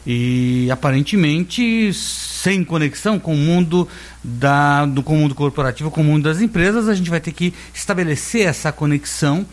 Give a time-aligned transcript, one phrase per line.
[0.07, 3.89] e aparentemente sem conexão com o mundo
[4.23, 6.89] da, do com o mundo corporativo, com o mundo das empresas.
[6.89, 9.47] A gente vai ter que estabelecer essa conexão.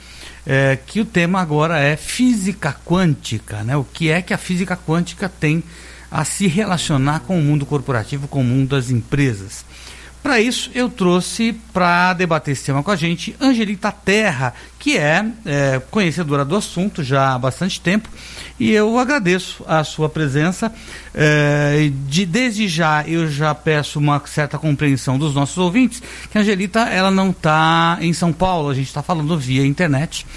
[0.43, 3.77] É, que o tema agora é física quântica, né?
[3.77, 5.63] O que é que a física quântica tem
[6.09, 9.63] a se relacionar com o mundo corporativo, com o mundo das empresas?
[10.21, 15.25] Para isso, eu trouxe para debater esse tema com a gente Angelita Terra, que é,
[15.43, 18.07] é, conhecedora do assunto já há bastante tempo,
[18.59, 20.71] e eu agradeço a sua presença.
[21.15, 26.41] É, de, desde já, eu já peço uma certa compreensão dos nossos ouvintes, que a
[26.41, 30.27] Angelita ela não está em São Paulo, a gente está falando via internet.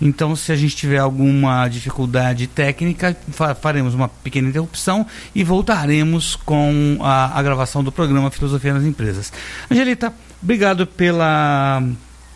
[0.00, 6.36] Então, se a gente tiver alguma dificuldade técnica, fa faremos uma pequena interrupção e voltaremos
[6.36, 9.32] com a, a gravação do programa Filosofia nas Empresas.
[9.70, 11.82] Angelita, obrigado pela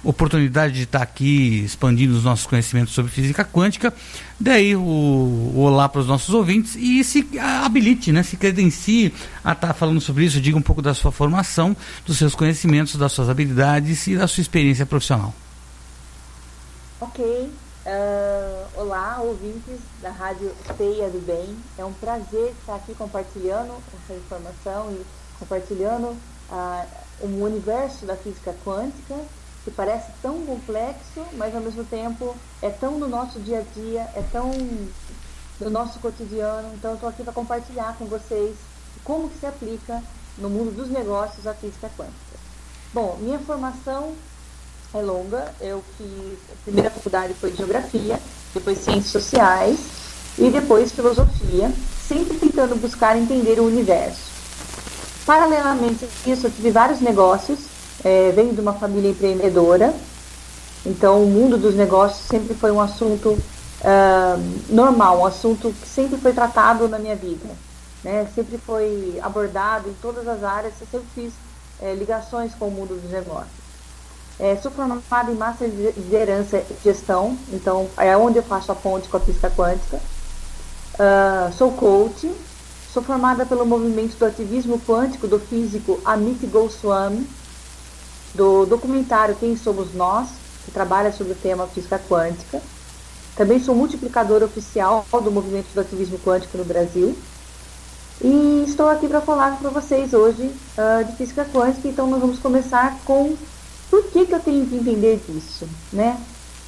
[0.05, 3.93] oportunidade de estar aqui expandindo os nossos conhecimentos sobre física quântica.
[4.39, 9.13] Daí o, o olá para os nossos ouvintes e se habilite, né, se credencie
[9.45, 10.41] a estar falando sobre isso.
[10.41, 14.41] Diga um pouco da sua formação, dos seus conhecimentos, das suas habilidades e da sua
[14.41, 15.35] experiência profissional.
[17.01, 17.25] Ok.
[17.25, 21.57] Uh, olá, ouvintes da Rádio Teia do Bem.
[21.79, 25.07] É um prazer estar aqui compartilhando essa informação e
[25.39, 26.87] compartilhando uh,
[27.23, 29.15] um universo da física quântica
[29.63, 34.01] que parece tão complexo, mas ao mesmo tempo é tão no nosso dia a dia,
[34.17, 34.51] é tão
[35.61, 36.75] no nosso cotidiano.
[36.75, 38.57] Então, estou aqui para compartilhar com vocês
[39.05, 40.03] como que se aplica
[40.37, 42.39] no mundo dos negócios a física quântica.
[42.93, 44.17] Bom, minha formação
[44.95, 45.53] é longa.
[45.61, 48.19] Eu fiz a primeira faculdade foi geografia,
[48.55, 49.79] depois ciências sociais
[50.39, 51.71] e depois filosofia,
[52.07, 54.29] sempre tentando buscar entender o universo.
[55.27, 57.59] Paralelamente a isso, eu tive vários negócios,
[58.05, 59.95] é, venho de uma família empreendedora,
[60.87, 66.17] então o mundo dos negócios sempre foi um assunto uh, normal, um assunto que sempre
[66.17, 67.47] foi tratado na minha vida,
[68.03, 68.27] né?
[68.35, 71.33] sempre foi abordado em todas as áreas, eu sempre fiz
[71.83, 73.58] é, ligações com o mundo dos negócios.
[74.41, 78.75] É, sou formada em Master de Liderança e Gestão, então é onde eu faço a
[78.75, 79.97] ponte com a física quântica.
[80.95, 82.31] Uh, sou coach,
[82.93, 87.27] sou formada pelo movimento do ativismo quântico do físico Amit Goswami,
[88.33, 90.29] do documentário Quem Somos Nós,
[90.65, 92.61] que trabalha sobre o tema física quântica.
[93.35, 97.17] Também sou multiplicadora oficial do movimento do ativismo quântico no Brasil.
[98.21, 100.43] E estou aqui para falar para vocês hoje
[100.77, 103.37] uh, de física quântica, então nós vamos começar com
[103.91, 105.69] por que, que eu tenho que entender disso?
[105.93, 106.19] Né?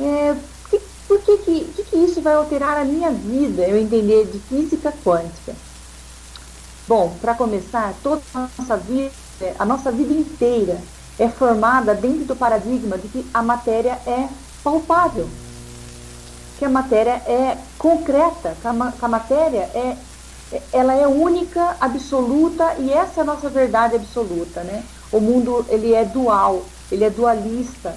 [0.00, 0.36] É,
[0.70, 4.38] que, por que, que, que, que isso vai alterar a minha vida, eu entender de
[4.38, 5.54] física quântica?
[6.88, 9.12] Bom, para começar, toda a nossa vida,
[9.59, 10.80] a nossa vida inteira
[11.19, 14.28] é formada dentro do paradigma de que a matéria é
[14.64, 15.28] palpável,
[16.59, 19.97] que a matéria é concreta, que a, que a matéria é,
[20.72, 24.82] ela é única, absoluta e essa é a nossa verdade absoluta, né?
[25.12, 27.94] O mundo ele é dual, ele é dualista.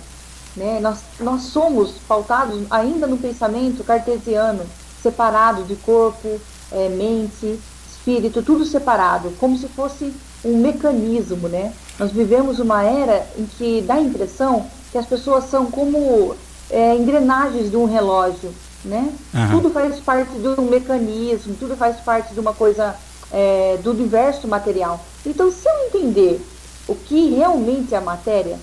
[0.55, 0.79] Né?
[0.79, 4.63] Nós, nós somos pautados ainda no pensamento cartesiano,
[5.01, 6.39] separado de corpo,
[6.71, 7.59] é, mente,
[7.91, 11.47] espírito, tudo separado, como se fosse um mecanismo.
[11.47, 11.73] Né?
[11.97, 16.35] Nós vivemos uma era em que dá a impressão que as pessoas são como
[16.69, 18.53] é, engrenagens de um relógio.
[18.85, 19.11] Né?
[19.33, 19.49] Uhum.
[19.51, 22.95] Tudo faz parte de um mecanismo, tudo faz parte de uma coisa
[23.31, 25.03] é, do universo material.
[25.25, 26.45] Então, se eu entender
[26.87, 28.59] o que realmente é a matéria,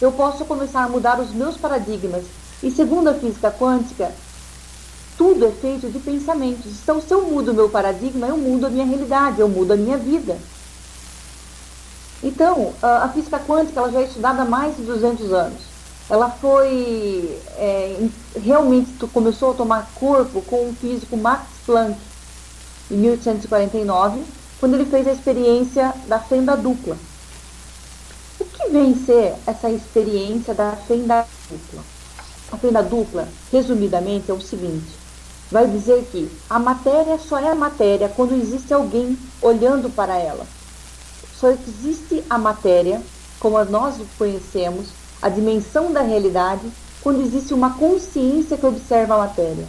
[0.00, 2.24] eu posso começar a mudar os meus paradigmas.
[2.62, 4.12] E segundo a física quântica,
[5.16, 6.72] tudo é feito de pensamentos.
[6.82, 9.76] Então, se eu mudo o meu paradigma, eu mudo a minha realidade, eu mudo a
[9.76, 10.36] minha vida.
[12.22, 15.60] Então, a física quântica ela já é estudada há mais de 200 anos.
[16.08, 18.08] Ela foi é,
[18.40, 21.98] realmente começou a tomar corpo com o físico Max Planck
[22.90, 24.22] em 1849,
[24.60, 26.96] quando ele fez a experiência da fenda dupla.
[28.66, 31.84] Que vem ser essa experiência da fenda dupla?
[32.50, 34.92] a fenda dupla, resumidamente, é o seguinte:
[35.52, 40.44] vai dizer que a matéria só é matéria quando existe alguém olhando para ela.
[41.38, 43.00] Só existe a matéria,
[43.38, 44.88] como nós conhecemos,
[45.22, 46.68] a dimensão da realidade,
[47.02, 49.68] quando existe uma consciência que observa a matéria.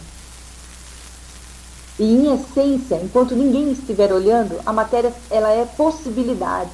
[2.00, 6.70] E em essência, enquanto ninguém estiver olhando, a matéria ela é possibilidade.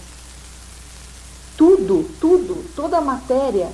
[1.57, 3.71] Tudo, tudo, toda a matéria,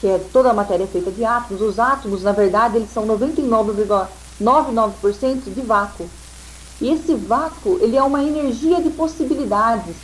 [0.00, 3.06] que é toda a matéria é feita de átomos, os átomos, na verdade, eles são
[3.06, 6.08] 99,99% de vácuo.
[6.80, 9.96] E esse vácuo, ele é uma energia de possibilidades.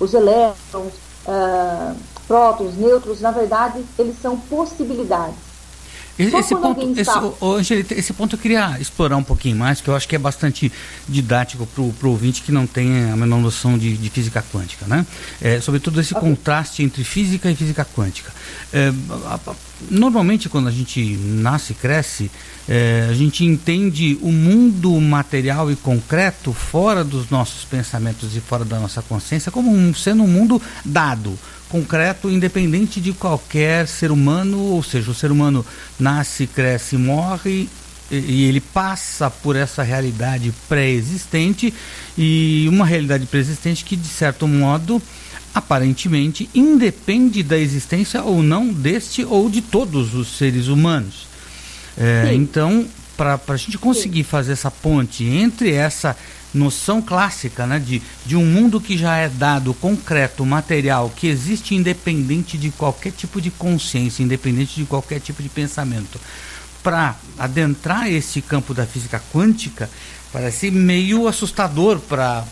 [0.00, 0.94] Os elétrons,
[1.26, 1.94] uh,
[2.26, 5.47] prótons, nêutrons, na verdade, eles são possibilidades.
[6.18, 7.10] Esse, ponto, esse,
[7.40, 10.72] hoje, esse ponto eu queria explorar um pouquinho mais, que eu acho que é bastante
[11.08, 15.06] didático para o ouvinte que não tem a menor noção de, de física quântica, né?
[15.40, 16.28] É, sobretudo esse okay.
[16.28, 18.32] contraste entre física e física quântica.
[18.72, 18.92] É,
[19.88, 22.30] normalmente, quando a gente nasce e cresce,
[22.68, 28.64] é, a gente entende o mundo material e concreto fora dos nossos pensamentos e fora
[28.64, 31.38] da nossa consciência como um, sendo um mundo dado
[31.68, 35.64] concreto, independente de qualquer ser humano, ou seja, o ser humano
[35.98, 37.68] nasce, cresce, morre
[38.10, 41.72] e ele passa por essa realidade pré-existente
[42.16, 45.00] e uma realidade pré-existente que de certo modo
[45.54, 51.26] aparentemente independe da existência ou não deste ou de todos os seres humanos.
[51.96, 52.86] É, então,
[53.16, 56.16] para a gente conseguir fazer essa ponte entre essa
[56.52, 61.74] noção clássica né, de, de um mundo que já é dado, concreto, material, que existe
[61.74, 66.20] independente de qualquer tipo de consciência, independente de qualquer tipo de pensamento.
[66.82, 69.90] Para adentrar esse campo da física quântica,
[70.32, 72.44] parece meio assustador para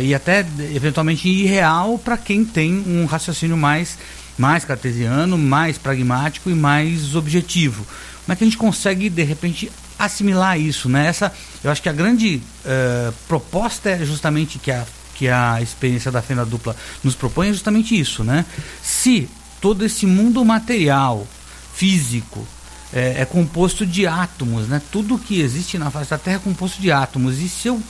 [0.00, 3.98] e até eventualmente irreal para quem tem um raciocínio mais
[4.36, 7.86] mais cartesiano, mais pragmático e mais objetivo.
[8.24, 11.06] Como é que a gente consegue de repente assimilar isso, né?
[11.06, 11.32] Essa,
[11.62, 14.84] eu acho que a grande uh, proposta é justamente que a,
[15.14, 18.44] que a experiência da fenda dupla nos propõe é justamente isso, né?
[18.82, 19.28] Se
[19.60, 21.26] todo esse mundo material,
[21.74, 22.46] físico,
[22.92, 24.80] é, é, composto de átomos, né?
[24.90, 27.38] Tudo que existe na face da Terra é composto de átomos.
[27.40, 27.82] E se eu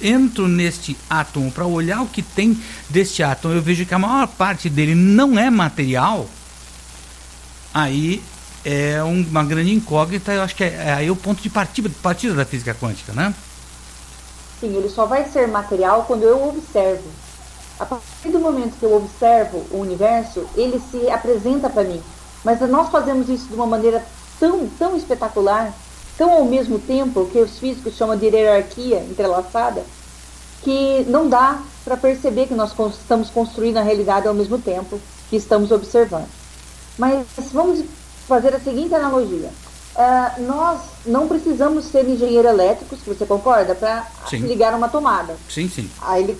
[0.00, 2.56] entro neste átomo para olhar o que tem
[2.88, 6.28] deste átomo, eu vejo que a maior parte dele não é material.
[7.74, 8.22] Aí
[8.68, 12.34] é uma grande incógnita, eu acho que é, é aí o ponto de partida, partida
[12.34, 13.32] da física quântica, né?
[14.58, 17.04] Sim, ele só vai ser material quando eu observo.
[17.78, 22.02] A partir do momento que eu observo o universo, ele se apresenta para mim.
[22.42, 24.04] Mas nós fazemos isso de uma maneira
[24.40, 25.72] tão, tão espetacular,
[26.18, 29.84] tão ao mesmo tempo, que os físicos chamam de hierarquia entrelaçada,
[30.62, 34.98] que não dá para perceber que nós estamos construindo a realidade ao mesmo tempo
[35.30, 36.26] que estamos observando.
[36.98, 37.84] Mas vamos
[38.26, 39.50] fazer a seguinte analogia.
[39.94, 45.36] Uh, nós não precisamos ser engenheiro elétrico, se você concorda, para ligar uma tomada.
[45.48, 45.90] Sim, sim.
[46.16, 46.38] Ele...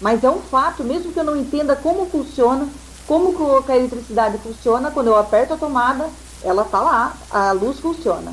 [0.00, 2.68] Mas é um fato, mesmo que eu não entenda como funciona,
[3.06, 6.08] como que a eletricidade funciona, quando eu aperto a tomada,
[6.44, 8.32] ela está lá, a luz funciona.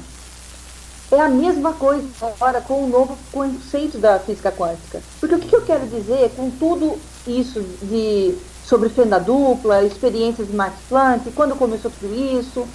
[1.12, 5.02] É a mesma coisa agora com o novo conceito da física quântica.
[5.20, 8.36] Porque o que eu quero dizer com tudo isso de
[8.66, 12.68] sobre fenda dupla, experiências de Max Planck, quando começou tudo isso,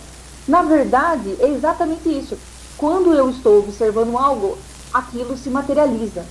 [0.50, 2.36] na verdade, é exatamente isso.
[2.76, 4.58] Quando eu estou observando algo,
[4.92, 6.24] aquilo se materializa.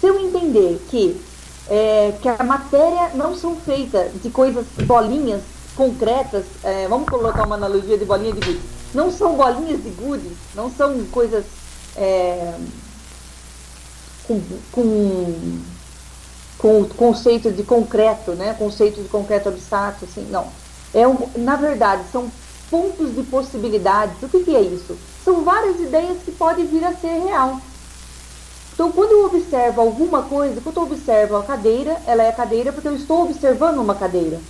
[0.00, 1.20] Se eu entender que,
[1.68, 5.42] é, que a matéria não são feitas de coisas, bolinhas
[5.76, 8.60] concretas, é, vamos colocar uma analogia de bolinha de gude,
[8.94, 11.44] não são bolinhas de gude, não são coisas
[11.94, 12.54] é,
[14.26, 14.40] com,
[14.72, 15.60] com,
[16.56, 18.54] com conceito de concreto, né?
[18.58, 20.46] conceito de concreto abstrato, assim, não.
[20.94, 22.30] É um, na verdade, são
[22.70, 24.22] pontos de possibilidades.
[24.22, 24.96] O que, que é isso?
[25.24, 27.60] São várias ideias que podem vir a ser real.
[28.72, 32.86] Então, quando eu observo alguma coisa, quando eu observo a cadeira, ela é cadeira porque
[32.86, 34.40] eu estou observando uma cadeira.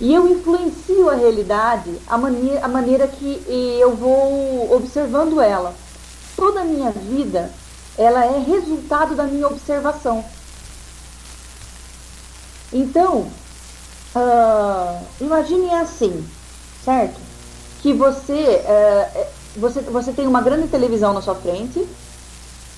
[0.00, 3.42] E eu influencio a realidade, a, mania, a maneira que
[3.80, 5.74] eu vou observando ela.
[6.36, 7.50] Toda a minha vida,
[7.96, 10.24] ela é resultado da minha observação.
[12.72, 13.30] Então,
[14.14, 16.24] uh, imagine assim,
[16.88, 17.20] certo?
[17.82, 21.86] Que você, é, você, você tem uma grande televisão na sua frente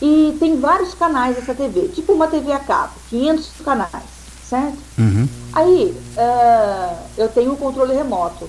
[0.02, 4.05] e tem vários canais dessa TV, tipo uma TV a cabo, 500 canais,
[4.49, 4.79] certo?
[4.99, 5.29] Uhum.
[5.52, 8.49] Aí uh, eu tenho um controle remoto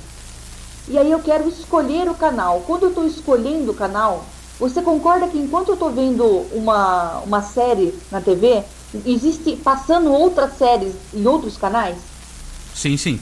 [0.88, 2.64] e aí eu quero escolher o canal.
[2.66, 4.26] Quando eu estou escolhendo o canal,
[4.60, 8.64] você concorda que enquanto eu estou vendo uma, uma série na TV,
[9.06, 11.98] existe passando outras séries em outros canais?
[12.74, 13.22] Sim, sim.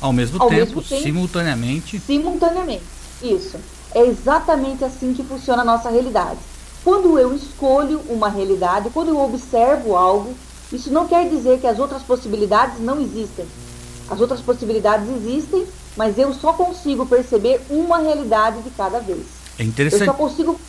[0.00, 2.00] Ao mesmo ao tempo, mesmo tempo, simultaneamente.
[2.00, 2.84] Simultaneamente.
[3.22, 3.58] Isso.
[3.94, 6.38] É exatamente assim que funciona a nossa realidade.
[6.84, 10.34] Quando eu escolho uma realidade, quando eu observo algo,
[10.72, 13.46] isso não quer dizer que as outras possibilidades não existem.
[14.08, 19.24] As outras possibilidades existem, mas eu só consigo perceber uma realidade de cada vez.
[19.58, 20.02] É interessante.
[20.02, 20.60] Eu só consigo.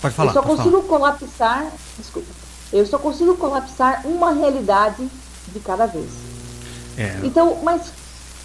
[0.00, 0.30] Pode falar.
[0.30, 0.88] Eu só consigo falar.
[0.88, 1.72] colapsar.
[1.98, 2.28] Desculpa.
[2.72, 5.08] Eu só consigo colapsar uma realidade
[5.48, 6.33] de cada vez.
[6.96, 7.20] É.
[7.22, 7.92] Então, mas.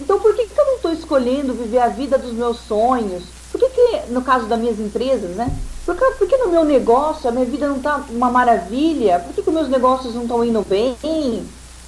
[0.01, 3.24] Então por que, que eu não estou escolhendo viver a vida dos meus sonhos?
[3.51, 5.51] Por que, que no caso das minhas empresas, né?
[5.86, 9.20] Por que, por que no meu negócio a minha vida não está uma maravilha?
[9.20, 10.96] Por que, que meus negócios não estão indo bem?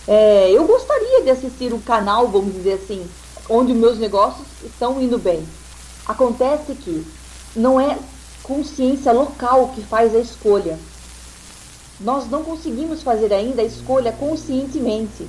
[0.07, 3.07] É, eu gostaria de assistir um canal, vamos dizer assim,
[3.47, 5.45] onde meus negócios estão indo bem.
[6.05, 7.05] Acontece que
[7.55, 7.97] não é
[8.41, 10.77] consciência local que faz a escolha.
[11.99, 15.27] Nós não conseguimos fazer ainda a escolha conscientemente.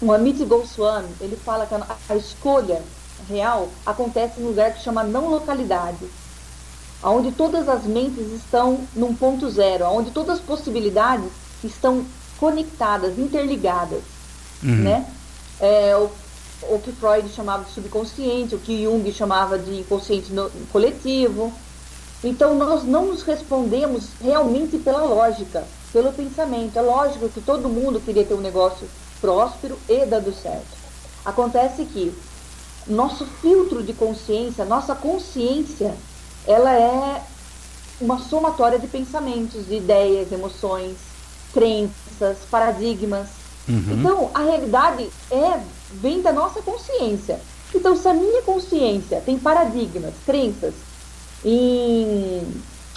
[0.00, 2.82] O Amit Goswami, ele fala que a, a escolha
[3.28, 6.06] real acontece num lugar que chama não localidade,
[7.02, 11.30] onde todas as mentes estão num ponto zero, onde todas as possibilidades
[11.62, 12.04] estão
[12.38, 14.02] conectadas, interligadas,
[14.62, 14.76] Uhum.
[14.82, 15.06] né?
[15.60, 16.10] É, o,
[16.74, 21.52] o que Freud chamava de subconsciente, o que Jung chamava de inconsciente no- coletivo.
[22.22, 26.78] Então nós não nos respondemos realmente pela lógica, pelo pensamento.
[26.78, 28.88] É lógico que todo mundo queria ter um negócio
[29.24, 30.76] próspero e dando certo.
[31.24, 32.14] Acontece que
[32.86, 35.94] nosso filtro de consciência, nossa consciência,
[36.46, 37.22] ela é
[37.98, 40.94] uma somatória de pensamentos, de ideias, emoções,
[41.54, 43.28] crenças, paradigmas.
[43.66, 43.98] Uhum.
[43.98, 45.58] Então, a realidade é
[45.90, 47.40] vem da nossa consciência.
[47.74, 50.74] Então, se a minha consciência tem paradigmas, crenças
[51.42, 52.42] em,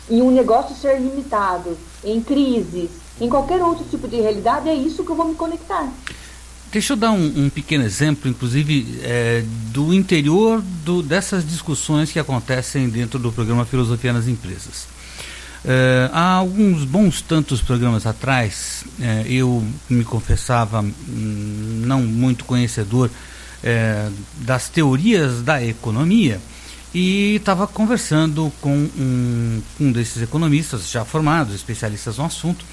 [0.10, 5.04] em um negócio ser limitado, em crises, em qualquer outro tipo de realidade, é isso
[5.04, 5.88] que eu vou me conectar.
[6.72, 12.20] Deixa eu dar um, um pequeno exemplo, inclusive, é, do interior do- dessas discussões que
[12.20, 14.86] acontecem dentro do programa Filosofia nas Empresas.
[15.66, 23.10] É, há alguns bons tantos programas atrás, é, eu me confessava hum, não muito conhecedor
[23.64, 24.10] é,
[24.42, 26.40] das teorias da economia
[26.94, 32.64] e estava conversando com um, um desses economistas já formados, especialistas no assunto,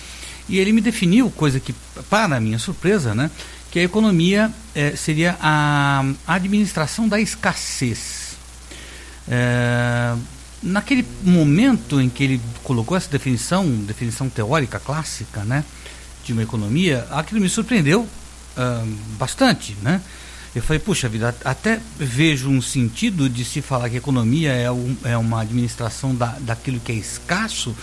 [0.49, 1.75] e ele me definiu, coisa que,
[2.09, 3.31] para minha surpresa, né,
[3.71, 8.37] que a economia eh, seria a administração da escassez.
[9.29, 10.15] Eh,
[10.63, 15.65] naquele momento em que ele colocou essa definição, definição teórica clássica, né,
[16.25, 18.09] de uma economia, aquilo me surpreendeu
[18.57, 18.85] ah,
[19.19, 20.01] bastante, né?
[20.55, 24.97] Eu falei, puxa vida, até vejo um sentido de se falar que economia é, um,
[25.03, 27.75] é uma administração da, daquilo que é escasso,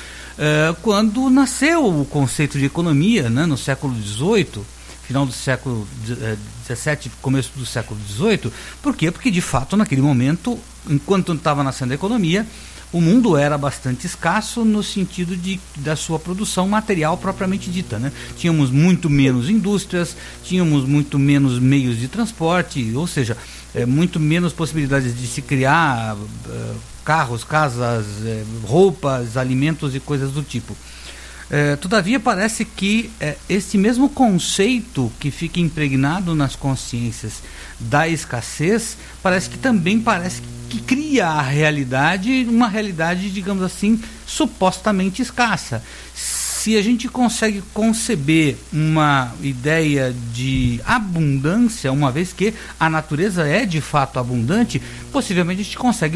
[0.42, 4.66] eh, quando nasceu o conceito de economia, né, no século XVIII,
[5.04, 8.52] final do século XVII, começo do século XVIII.
[8.82, 9.12] Por quê?
[9.12, 10.58] Porque, de fato, naquele momento,
[10.90, 12.48] enquanto estava nascendo a economia,
[12.92, 17.98] o mundo era bastante escasso no sentido de, da sua produção material propriamente dita.
[17.98, 18.12] Né?
[18.36, 23.38] Tínhamos muito menos indústrias, tínhamos muito menos meios de transporte, ou seja,
[23.74, 30.32] é, muito menos possibilidades de se criar uh, carros, casas, eh, roupas, alimentos e coisas
[30.32, 30.76] do tipo.
[31.54, 37.44] É, todavia, parece que é, esse mesmo conceito que fica impregnado nas consciências
[37.78, 45.22] da escassez, parece que também parece que cria a realidade, uma realidade, digamos assim, supostamente
[45.22, 45.84] escassa.
[46.62, 53.66] Se a gente consegue conceber uma ideia de abundância, uma vez que a natureza é
[53.66, 54.80] de fato abundante,
[55.12, 56.16] possivelmente a gente consegue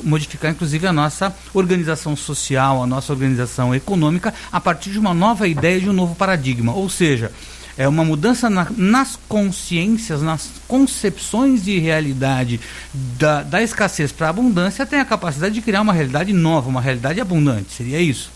[0.00, 5.48] modificar, inclusive a nossa organização social, a nossa organização econômica, a partir de uma nova
[5.48, 6.72] ideia, de um novo paradigma.
[6.72, 7.32] Ou seja,
[7.76, 12.60] é uma mudança na, nas consciências, nas concepções de realidade
[13.18, 16.80] da, da escassez para a abundância, tem a capacidade de criar uma realidade nova, uma
[16.80, 17.72] realidade abundante.
[17.72, 18.33] Seria isso?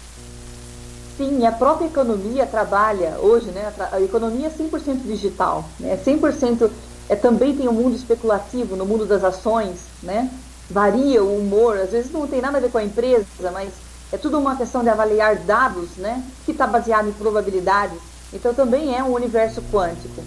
[1.19, 3.73] Sim, a própria economia trabalha hoje, né?
[3.91, 5.99] A economia é 100% digital, né?
[6.07, 6.71] 100%
[7.09, 10.31] é também tem o um mundo especulativo no mundo das ações, né?
[10.71, 13.73] Varia o humor, às vezes não tem nada a ver com a empresa, mas
[14.13, 16.23] é tudo uma questão de avaliar dados, né?
[16.47, 17.99] Que está baseado em probabilidades.
[18.33, 20.23] Então também é um universo quântico.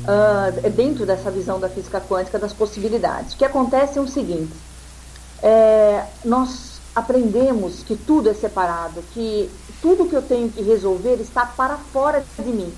[0.00, 3.34] Uh, dentro dessa visão da física quântica das possibilidades.
[3.34, 4.52] O que acontece é o seguinte:
[5.42, 9.48] é, nós aprendemos que tudo é separado, que
[9.80, 12.72] tudo que eu tenho que resolver está para fora de mim.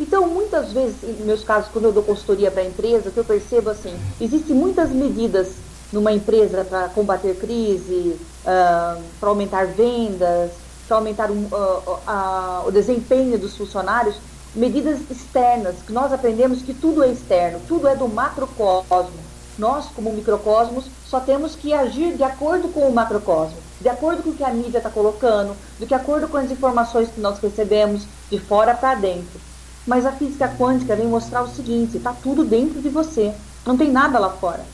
[0.00, 3.24] Então, muitas vezes, em meus casos, quando eu dou consultoria para a empresa, que eu
[3.24, 5.54] percebo assim, existem muitas medidas
[5.92, 10.52] numa empresa para combater crise, uh, para aumentar vendas,
[10.86, 14.16] para aumentar uh, uh, o desempenho dos funcionários,
[14.54, 19.28] medidas externas, que nós aprendemos que tudo é externo, tudo é do macrocosmo.
[19.58, 24.30] Nós, como microcosmos, só temos que agir de acordo com o macrocosmo, de acordo com
[24.30, 28.38] o que a mídia está colocando, de acordo com as informações que nós recebemos de
[28.38, 29.40] fora para dentro.
[29.86, 33.32] Mas a física quântica vem mostrar o seguinte: está tudo dentro de você,
[33.64, 34.64] não tem nada lá fora.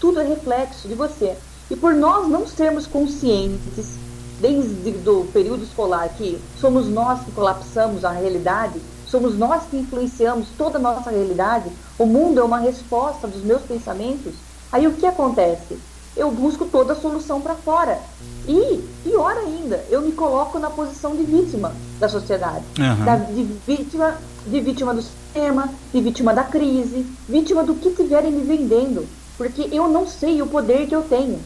[0.00, 1.36] Tudo é reflexo de você.
[1.70, 3.94] E por nós não sermos conscientes,
[4.40, 10.48] desde o período escolar, que somos nós que colapsamos a realidade, somos nós que influenciamos
[10.58, 14.34] toda a nossa realidade, o mundo é uma resposta dos meus pensamentos,
[14.70, 15.78] aí o que acontece?
[16.16, 18.00] Eu busco toda a solução para fora.
[18.48, 22.64] E, pior ainda, eu me coloco na posição de vítima da sociedade.
[22.78, 23.04] Uhum.
[23.04, 28.32] Da, de, vítima, de vítima do sistema, de vítima da crise, vítima do que estiverem
[28.32, 29.06] me vendendo.
[29.36, 31.38] Porque eu não sei o poder que eu tenho.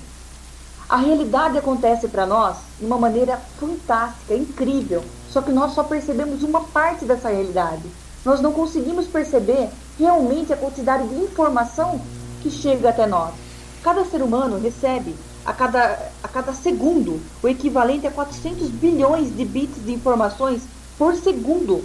[0.89, 5.03] A realidade acontece para nós de uma maneira fantástica, incrível.
[5.31, 7.83] Só que nós só percebemos uma parte dessa realidade.
[8.25, 12.01] Nós não conseguimos perceber realmente a quantidade de informação
[12.43, 13.33] que chega até nós.
[13.83, 19.45] Cada ser humano recebe a cada, a cada segundo o equivalente a 400 bilhões de
[19.45, 20.63] bits de informações
[20.99, 21.83] por segundo.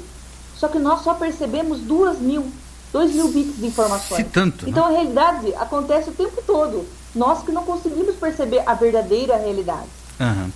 [0.56, 2.46] Só que nós só percebemos 2 mil,
[2.92, 4.26] 2 mil bits de informações.
[4.26, 4.72] Se tanto, né?
[4.72, 4.94] então né?
[4.94, 6.86] a realidade acontece o tempo todo.
[7.16, 9.88] Nós que não conseguimos perceber a verdadeira realidade.
[10.20, 10.52] Uhum.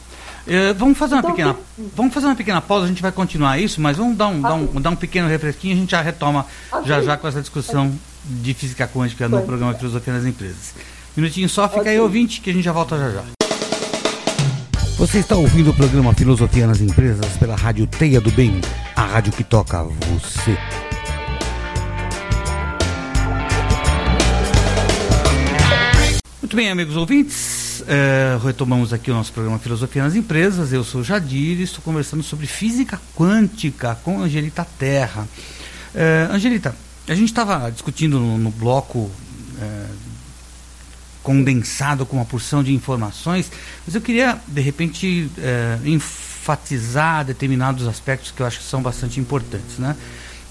[0.48, 1.56] Uh, vamos fazer uma então, pequena
[1.96, 4.54] vamos fazer uma pequena pausa a gente vai continuar isso mas vamos dar um, dar
[4.54, 6.46] um, dar um pequeno refresquinho a gente já retoma
[6.86, 7.94] já já com essa discussão
[8.24, 10.74] de física quântica no programa Filosofia nas Empresas
[11.16, 13.24] minutinho só fica aí ouvinte que a gente já volta já já
[14.98, 18.60] você está ouvindo o programa Filosofia nas Empresas pela Rádio Teia do Bem
[18.96, 20.58] a rádio que toca você
[26.42, 30.74] muito bem amigos ouvintes é, retomamos aqui o nosso programa Filosofia nas Empresas.
[30.74, 35.28] Eu sou Jadir e estou conversando sobre física quântica com Angelita Terra.
[35.96, 36.76] É, Angelita,
[37.08, 39.10] a gente estava discutindo no, no bloco
[39.60, 39.86] é,
[41.30, 43.52] condensado com uma porção de informações,
[43.86, 49.20] mas eu queria, de repente, é, enfatizar determinados aspectos que eu acho que são bastante
[49.20, 49.78] importantes.
[49.78, 49.96] Né?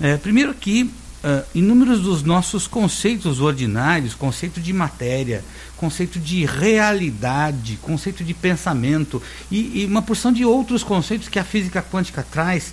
[0.00, 5.44] É, primeiro que uh, inúmeros dos nossos conceitos ordinários, conceito de matéria,
[5.76, 11.44] conceito de realidade, conceito de pensamento e, e uma porção de outros conceitos que a
[11.44, 12.72] física quântica traz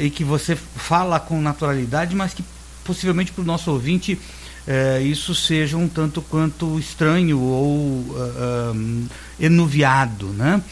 [0.00, 2.42] e que você fala com naturalidade, mas que
[2.82, 4.18] possivelmente para o nosso ouvinte
[4.66, 8.04] uh, isso seja um tanto quanto estranho ou
[9.38, 10.62] enuviado, né?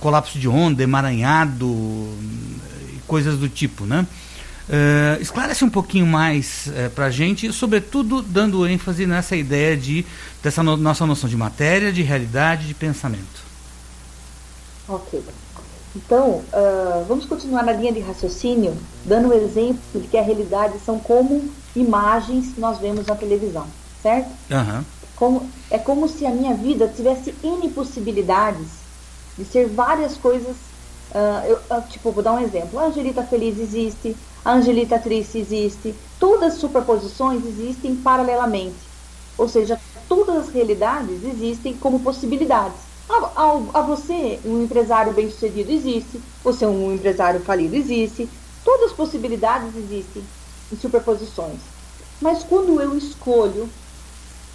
[0.00, 2.08] colapso de onda, emaranhado,
[3.06, 4.06] coisas do tipo, né?
[4.68, 9.76] Uh, esclarece um pouquinho mais uh, eh, para a gente, sobretudo dando ênfase nessa ideia
[9.76, 10.04] de
[10.42, 13.46] dessa no, nossa noção de matéria, de realidade, de pensamento.
[14.88, 15.22] Ok.
[15.96, 20.22] Então, uh, vamos continuar na linha de raciocínio, dando o um exemplo de que a
[20.22, 23.66] realidade são como imagens que nós vemos na televisão,
[24.02, 24.28] certo?
[24.50, 24.84] Uhum.
[25.16, 28.66] Como, é como se a minha vida tivesse N possibilidades
[29.38, 30.54] de ser várias coisas.
[31.48, 32.78] Eu, tipo, vou dar um exemplo.
[32.78, 38.76] A Angelita Feliz existe, a Angelita triste existe, todas as superposições existem paralelamente.
[39.38, 42.85] Ou seja, todas as realidades existem como possibilidades.
[43.08, 48.28] A, a, a você, um empresário bem-sucedido existe, você um empresário falido existe,
[48.64, 50.24] todas as possibilidades existem
[50.72, 51.60] em superposições.
[52.20, 53.68] Mas quando eu escolho,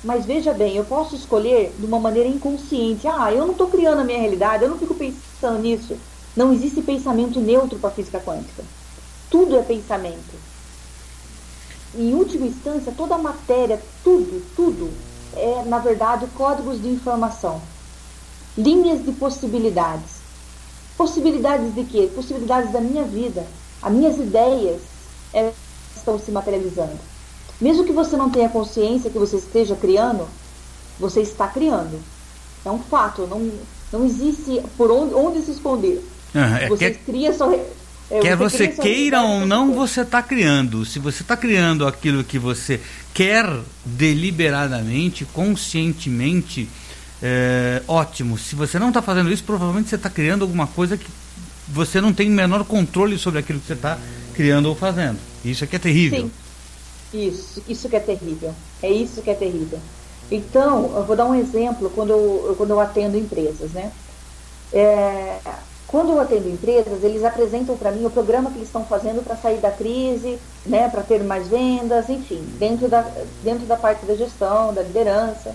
[0.04, 3.08] mas veja bem, eu posso escolher de uma maneira inconsciente.
[3.08, 5.96] Ah, eu não estou criando a minha realidade, eu não fico pensando nisso.
[6.36, 8.64] Não existe pensamento neutro para a física quântica.
[9.30, 10.34] Tudo é pensamento.
[11.94, 14.92] Em última instância, toda a matéria, tudo, tudo,
[15.36, 17.62] é, na verdade, códigos de informação.
[18.58, 20.22] Linhas de possibilidades.
[20.98, 22.10] Possibilidades de quê?
[22.14, 23.46] Possibilidades da minha vida.
[23.82, 24.82] As minhas ideias
[25.96, 27.00] estão se materializando.
[27.60, 30.28] Mesmo que você não tenha consciência que você esteja criando,
[31.00, 32.00] você está criando.
[32.66, 33.52] É um fato, não,
[33.92, 36.04] não existe por onde, onde se esconder.
[36.34, 37.06] É você que...
[37.06, 37.56] cria sua,
[38.12, 40.86] é, Quer você, você queira ou não, você está criando.
[40.86, 42.82] Se você está criando aquilo que você
[43.14, 43.48] quer
[43.86, 46.68] deliberadamente, conscientemente,
[47.21, 48.38] é, ótimo.
[48.38, 51.07] Se você não está fazendo isso, provavelmente você está criando alguma coisa que
[51.67, 53.97] você não tem o menor controle sobre aquilo que você está
[54.34, 55.19] criando ou fazendo.
[55.43, 56.29] Isso aqui é terrível.
[57.12, 57.27] Sim.
[57.27, 58.53] Isso, isso que é terrível.
[58.81, 59.79] É isso que é terrível.
[60.31, 63.91] Então, eu vou dar um exemplo quando eu, quando eu atendo empresas, né?
[64.71, 65.39] É,
[65.88, 69.36] quando eu atendo empresas, eles apresentam para mim o programa que eles estão fazendo para
[69.36, 73.05] sair da crise, né, para ter mais vendas, enfim, dentro da,
[73.43, 75.53] dentro da parte da gestão, da liderança.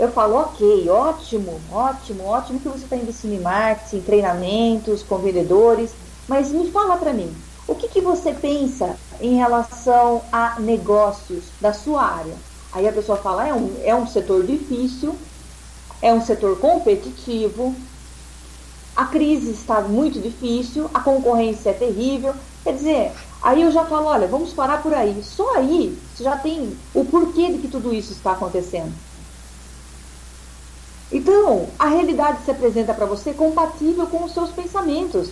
[0.00, 5.90] Eu falo, ok, ótimo, ótimo, ótimo que você está investindo em marketing, treinamentos, com vendedores,
[6.26, 7.30] mas me fala para mim,
[7.68, 12.34] O que, que você pensa em relação a negócios da sua área?
[12.72, 15.14] Aí a pessoa fala, é um, é um setor difícil,
[16.00, 17.74] é um setor competitivo,
[18.96, 22.34] a crise está muito difícil, a concorrência é terrível.
[22.64, 25.22] Quer dizer, aí eu já falo, olha, vamos parar por aí.
[25.22, 28.92] Só aí você já tem o porquê de que tudo isso está acontecendo.
[31.12, 35.30] Então, a realidade se apresenta para você compatível com os seus pensamentos.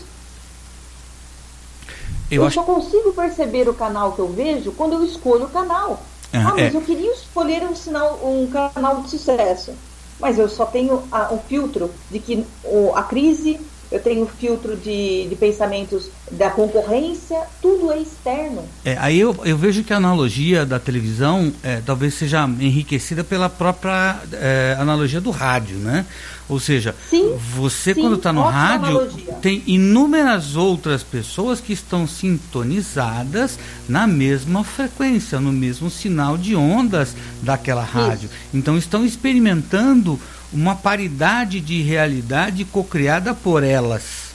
[2.30, 2.54] Eu, eu acho...
[2.54, 6.02] só consigo perceber o canal que eu vejo quando eu escolho o canal.
[6.32, 6.76] Ah, ah mas é...
[6.76, 9.72] eu queria escolher um, sinal, um canal de sucesso
[10.18, 13.60] mas eu só tenho a, um filtro de que o, a crise,
[13.90, 18.64] eu tenho um filtro de, de pensamentos da concorrência, tudo é externo.
[18.84, 23.48] É, aí eu, eu vejo que a analogia da televisão é, talvez seja enriquecida pela
[23.48, 26.04] própria é, analogia do rádio, né?
[26.48, 29.34] Ou seja, sim, você sim, quando está no rádio analogia.
[29.34, 37.14] tem inúmeras outras pessoas que estão sintonizadas na mesma frequência, no mesmo sinal de ondas
[37.42, 38.26] daquela rádio.
[38.26, 38.34] Isso.
[38.54, 40.18] Então estão experimentando
[40.52, 44.28] uma paridade de realidade cocriada por elas.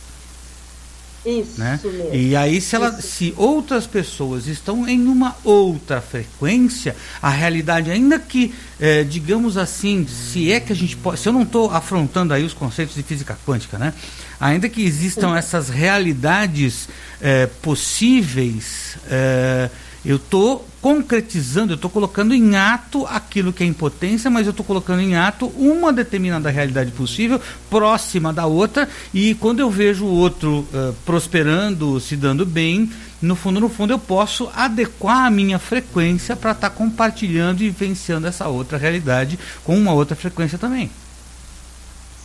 [1.25, 1.79] Isso né?
[1.81, 2.09] mesmo.
[2.13, 8.19] E aí, se, ela, se outras pessoas estão em uma outra frequência, a realidade, ainda
[8.19, 11.21] que, eh, digamos assim, se é que a gente pode.
[11.21, 13.93] Se eu não estou afrontando aí os conceitos de física quântica, né?
[14.39, 16.89] Ainda que existam essas realidades
[17.21, 18.97] eh, possíveis.
[19.09, 19.69] Eh,
[20.05, 24.65] eu estou concretizando, eu estou colocando em ato aquilo que é impotência, mas eu estou
[24.65, 30.13] colocando em ato uma determinada realidade possível, próxima da outra, e quando eu vejo o
[30.13, 32.91] outro uh, prosperando, se dando bem,
[33.21, 37.69] no fundo, no fundo, eu posso adequar a minha frequência para estar tá compartilhando e
[37.69, 40.91] vivenciando essa outra realidade com uma outra frequência também.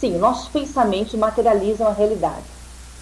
[0.00, 2.42] Sim, nossos pensamentos materializam a realidade.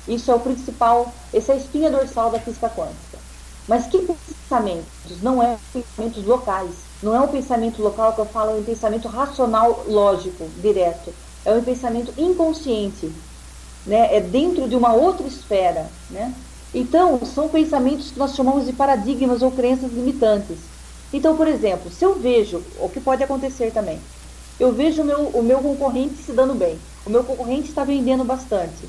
[0.07, 3.06] Isso é o principal, essa é a espinha dorsal da física quântica.
[3.69, 5.21] Mas que pensamentos?
[5.23, 6.71] Não é pensamentos locais.
[7.03, 11.13] Não é um pensamento local que eu falo, é um pensamento racional, lógico, direto.
[11.45, 13.11] É um pensamento inconsciente.
[13.85, 14.17] Né?
[14.17, 15.91] É dentro de uma outra esfera.
[16.11, 16.33] Né?
[16.75, 20.59] Então, são pensamentos que nós chamamos de paradigmas ou crenças limitantes.
[21.13, 24.01] Então, por exemplo, se eu vejo, o que pode acontecer também,
[24.59, 28.25] eu vejo o meu, o meu concorrente se dando bem, o meu concorrente está vendendo
[28.25, 28.89] bastante.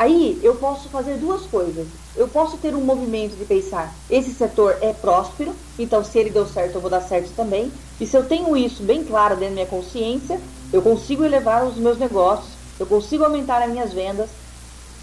[0.00, 1.86] Aí eu posso fazer duas coisas.
[2.16, 6.46] Eu posso ter um movimento de pensar, esse setor é próspero, então se ele deu
[6.46, 7.70] certo, eu vou dar certo também.
[8.00, 10.40] E se eu tenho isso bem claro dentro da minha consciência,
[10.72, 14.30] eu consigo elevar os meus negócios, eu consigo aumentar as minhas vendas.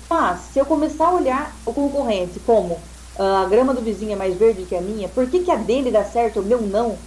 [0.10, 2.80] Mas se eu começar a olhar o concorrente como
[3.20, 5.58] ah, a grama do vizinho é mais verde que a minha, por que, que a
[5.58, 6.98] dele dá certo, o meu não?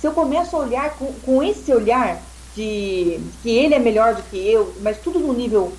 [0.00, 2.22] Se eu começo a olhar com, com esse olhar
[2.54, 5.72] de que ele é melhor do que eu, mas tudo no nível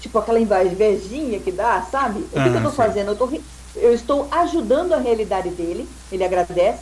[0.00, 2.20] tipo aquela invejinha que dá, sabe?
[2.20, 3.12] O que, ah, que eu estou fazendo?
[3.12, 3.28] Eu, tô,
[3.76, 6.80] eu estou ajudando a realidade dele, ele agradece,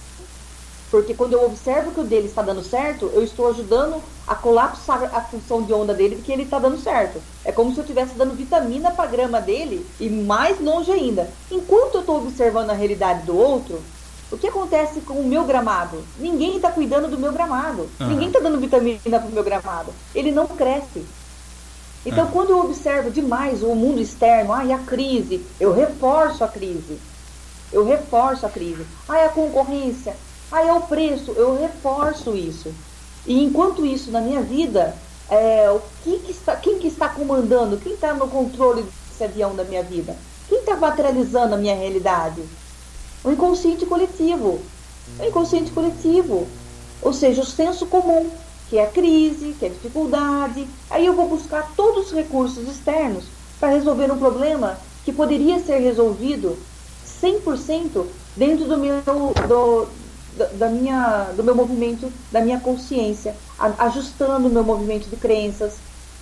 [0.90, 5.10] porque quando eu observo que o dele está dando certo, eu estou ajudando a colapsar
[5.14, 7.20] a função de onda dele, porque ele está dando certo.
[7.44, 11.28] É como se eu estivesse dando vitamina para a grama dele e mais longe ainda.
[11.50, 13.82] Enquanto eu estou observando a realidade do outro,
[14.30, 16.02] o que acontece com o meu gramado?
[16.18, 17.88] Ninguém está cuidando do meu gramado.
[18.00, 18.08] Uhum.
[18.08, 19.92] Ninguém está dando vitamina para o meu gramado.
[20.14, 21.04] Ele não cresce.
[22.06, 22.30] Então, é.
[22.30, 26.98] quando eu observo demais o mundo externo, ai, a crise, eu reforço a crise.
[27.72, 28.86] Eu reforço a crise.
[29.08, 30.16] Ai, a concorrência,
[30.50, 32.72] ai, é o preço, eu reforço isso.
[33.26, 34.94] E enquanto isso na minha vida,
[35.30, 37.76] é, o que, que está, quem que está comandando?
[37.76, 40.16] Quem está no controle desse avião da minha vida?
[40.48, 42.42] Quem está materializando a minha realidade?
[43.22, 44.62] O inconsciente coletivo.
[45.18, 46.48] O inconsciente coletivo.
[47.02, 48.30] Ou seja, o senso comum
[48.68, 50.66] que é a crise, que é dificuldade.
[50.90, 53.24] Aí eu vou buscar todos os recursos externos
[53.58, 56.56] para resolver um problema que poderia ser resolvido
[57.22, 58.04] 100%
[58.36, 59.02] dentro do meu,
[59.48, 59.88] do,
[60.56, 63.34] da minha, do meu movimento, da minha consciência,
[63.78, 65.74] ajustando o meu movimento de crenças,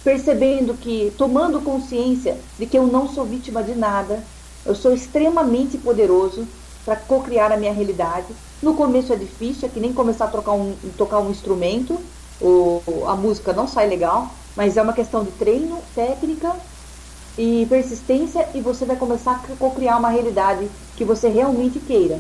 [0.03, 4.23] percebendo que, tomando consciência de que eu não sou vítima de nada,
[4.65, 6.47] eu sou extremamente poderoso
[6.85, 8.29] para co-criar a minha realidade.
[8.63, 11.99] No começo é difícil, é que nem começar a tocar um, tocar um instrumento,
[12.41, 16.55] o, a música não sai legal, mas é uma questão de treino, técnica
[17.39, 22.19] e persistência e você vai começar a criar uma realidade que você realmente queira.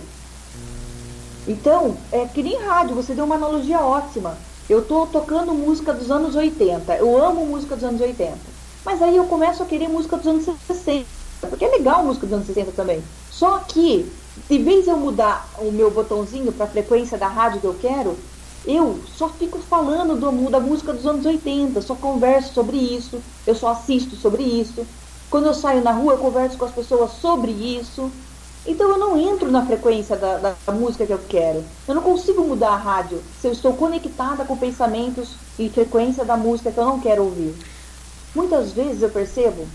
[1.48, 4.36] Então, é que nem rádio, você deu uma analogia ótima.
[4.68, 8.36] Eu estou tocando música dos anos 80, eu amo música dos anos 80.
[8.84, 11.06] Mas aí eu começo a querer música dos anos 60,
[11.48, 13.02] porque é legal música dos anos 60 também.
[13.30, 14.10] Só que,
[14.48, 18.16] de vez eu mudar o meu botãozinho para a frequência da rádio que eu quero,
[18.66, 23.54] eu só fico falando do, da música dos anos 80, só converso sobre isso, eu
[23.54, 24.84] só assisto sobre isso.
[25.30, 28.10] Quando eu saio na rua, eu converso com as pessoas sobre isso.
[28.66, 31.64] Então eu não entro na frequência da, da, música que eu quero.
[31.86, 36.36] Eu não consigo mudar a rádio se eu estou conectada com pensamentos e frequência da
[36.36, 37.54] música que eu não quero ouvir.
[38.34, 39.66] Muitas vezes eu percebo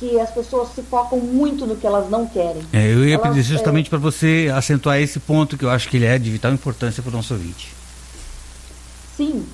[0.00, 2.62] que as pessoas se focam muito no que elas não querem.
[2.72, 3.90] É, eu ia elas, pedir justamente é...
[3.90, 7.10] para você acentuar esse ponto que eu acho que ele é de vital importância para
[7.10, 7.74] o nosso ouvinte.
[9.14, 9.46] Sim.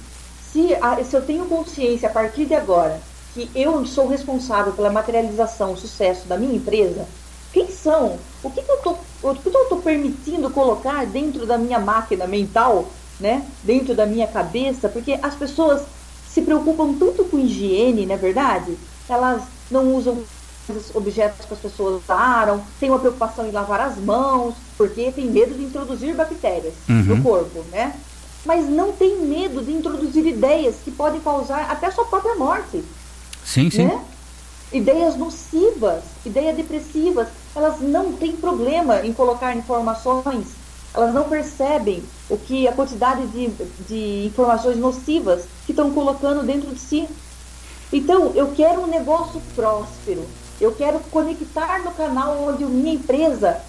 [0.53, 0.69] Se,
[1.05, 3.01] se eu tenho consciência a partir de agora
[3.35, 7.07] que eu sou responsável pela materialização, o sucesso da minha empresa,
[7.53, 8.17] quem são?
[8.43, 8.91] O que, que eu tô,
[9.23, 13.45] o que eu estou permitindo colocar dentro da minha máquina mental, né?
[13.65, 14.89] Dentro da minha cabeça?
[14.89, 15.83] Porque as pessoas
[16.29, 18.79] se preocupam tanto com higiene, não é verdade?
[19.09, 20.23] Elas não usam
[20.95, 25.55] objetos que as pessoas usaram, tem uma preocupação em lavar as mãos, porque tem medo
[25.55, 27.03] de introduzir bactérias uhum.
[27.03, 27.95] no corpo, né?
[28.45, 32.83] Mas não tem medo de introduzir ideias que podem causar até a sua própria morte.
[33.45, 33.87] Sim, sim.
[33.87, 34.05] Né?
[34.73, 40.49] Ideias nocivas, ideias depressivas, elas não têm problema em colocar informações,
[40.93, 43.49] elas não percebem o que a quantidade de,
[43.89, 47.09] de informações nocivas que estão colocando dentro de si.
[47.93, 50.27] Então, eu quero um negócio próspero.
[50.61, 53.61] Eu quero conectar no canal onde minha empresa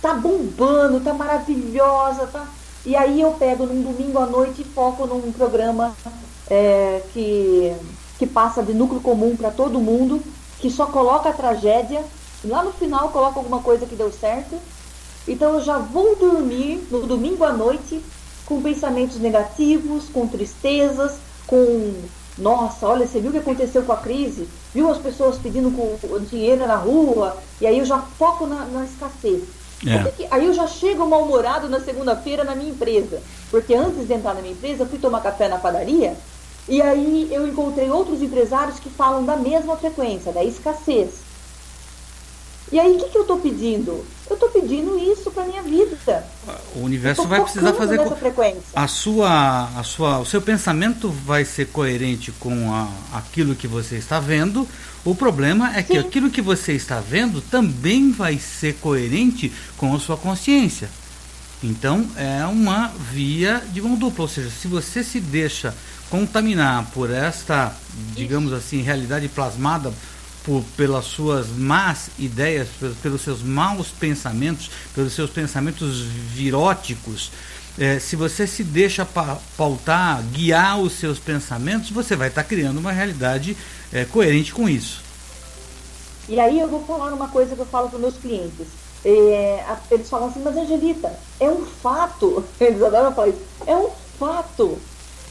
[0.00, 2.46] tá bombando, tá maravilhosa, tá?
[2.84, 5.94] E aí eu pego num domingo à noite e foco num programa
[6.50, 7.72] é, que,
[8.18, 10.20] que passa de núcleo comum para todo mundo,
[10.58, 12.02] que só coloca a tragédia,
[12.42, 14.56] e lá no final coloca alguma coisa que deu certo.
[15.28, 18.02] Então eu já vou dormir no domingo à noite
[18.44, 21.94] com pensamentos negativos, com tristezas, com
[22.38, 24.48] nossa, olha, você viu o que aconteceu com a crise?
[24.72, 25.70] Viu as pessoas pedindo
[26.30, 27.36] dinheiro na rua?
[27.60, 29.42] E aí eu já foco na, na escassez.
[29.86, 30.10] É.
[30.10, 33.20] Que, aí eu já chego mal-humorado na segunda-feira na minha empresa.
[33.50, 36.16] Porque antes de entrar na minha empresa, eu fui tomar café na padaria
[36.68, 41.10] e aí eu encontrei outros empresários que falam da mesma frequência, da escassez.
[42.72, 44.02] E aí, o que, que eu estou pedindo?
[44.30, 46.24] Eu estou pedindo isso para minha vida.
[46.74, 48.62] O universo vai precisar fazer com frequência.
[48.74, 53.96] a sua, a sua, o seu pensamento vai ser coerente com a, aquilo que você
[53.96, 54.66] está vendo.
[55.04, 55.98] O problema é que Sim.
[55.98, 60.88] aquilo que você está vendo também vai ser coerente com a sua consciência.
[61.62, 65.74] Então é uma via de mão dupla, ou seja, se você se deixa
[66.08, 67.74] contaminar por esta,
[68.14, 69.92] digamos assim, realidade plasmada
[70.44, 72.68] por, pelas suas más ideias,
[73.02, 77.30] pelos, seus maus pensamentos, pelos seus pensamentos viróticos,
[77.78, 82.48] é, se você se deixa pa pautar, guiar os seus pensamentos, você vai estar tá
[82.48, 83.56] criando uma realidade
[83.92, 85.02] é, coerente com isso.
[86.28, 88.66] E aí eu vou falar uma coisa que eu falo para meus clientes.
[89.04, 92.44] É, eles falam assim, mas Angelita, é um fato.
[92.60, 93.42] Eles adoram falar isso.
[93.66, 94.78] É um fato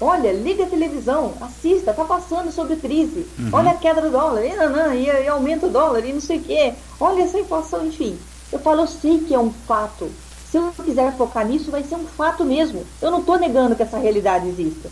[0.02, 3.28] Olha, liga a televisão, assista, tá passando sobre crise.
[3.38, 3.50] Uhum.
[3.54, 6.38] Olha a queda do dólar, e, não, e, e aumenta o dólar, e não sei
[6.38, 6.74] o quê.
[7.00, 8.18] Olha essa inflação, enfim.
[8.52, 10.12] Eu falo, eu sei que é um fato.
[10.50, 12.84] Se eu quiser focar nisso, vai ser um fato mesmo.
[13.00, 14.90] Eu não estou negando que essa realidade exista.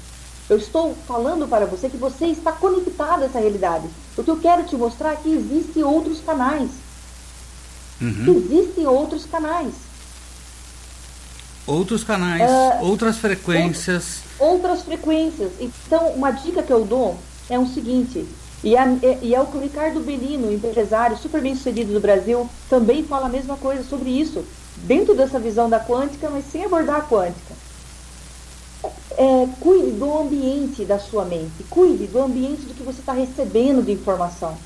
[0.47, 3.87] Eu estou falando para você que você está conectado a essa realidade.
[4.15, 6.69] O que eu quero te mostrar é que existem outros canais.
[7.99, 8.43] Uhum.
[8.45, 9.73] Existem outros canais.
[11.69, 15.51] Outros canais, uh, outras frequências outras frequências.
[15.59, 17.17] Então, uma dica que eu dou
[17.49, 18.25] é o seguinte,
[18.63, 22.49] e é, e é o que o Ricardo Bellino, empresário super bem sucedido do Brasil,
[22.69, 24.43] também fala a mesma coisa sobre isso,
[24.77, 27.59] dentro dessa visão da quântica, mas sem abordar a quântica.
[29.17, 33.83] É, cuide do ambiente da sua mente, cuide do ambiente do que você está recebendo
[33.83, 34.57] de informação.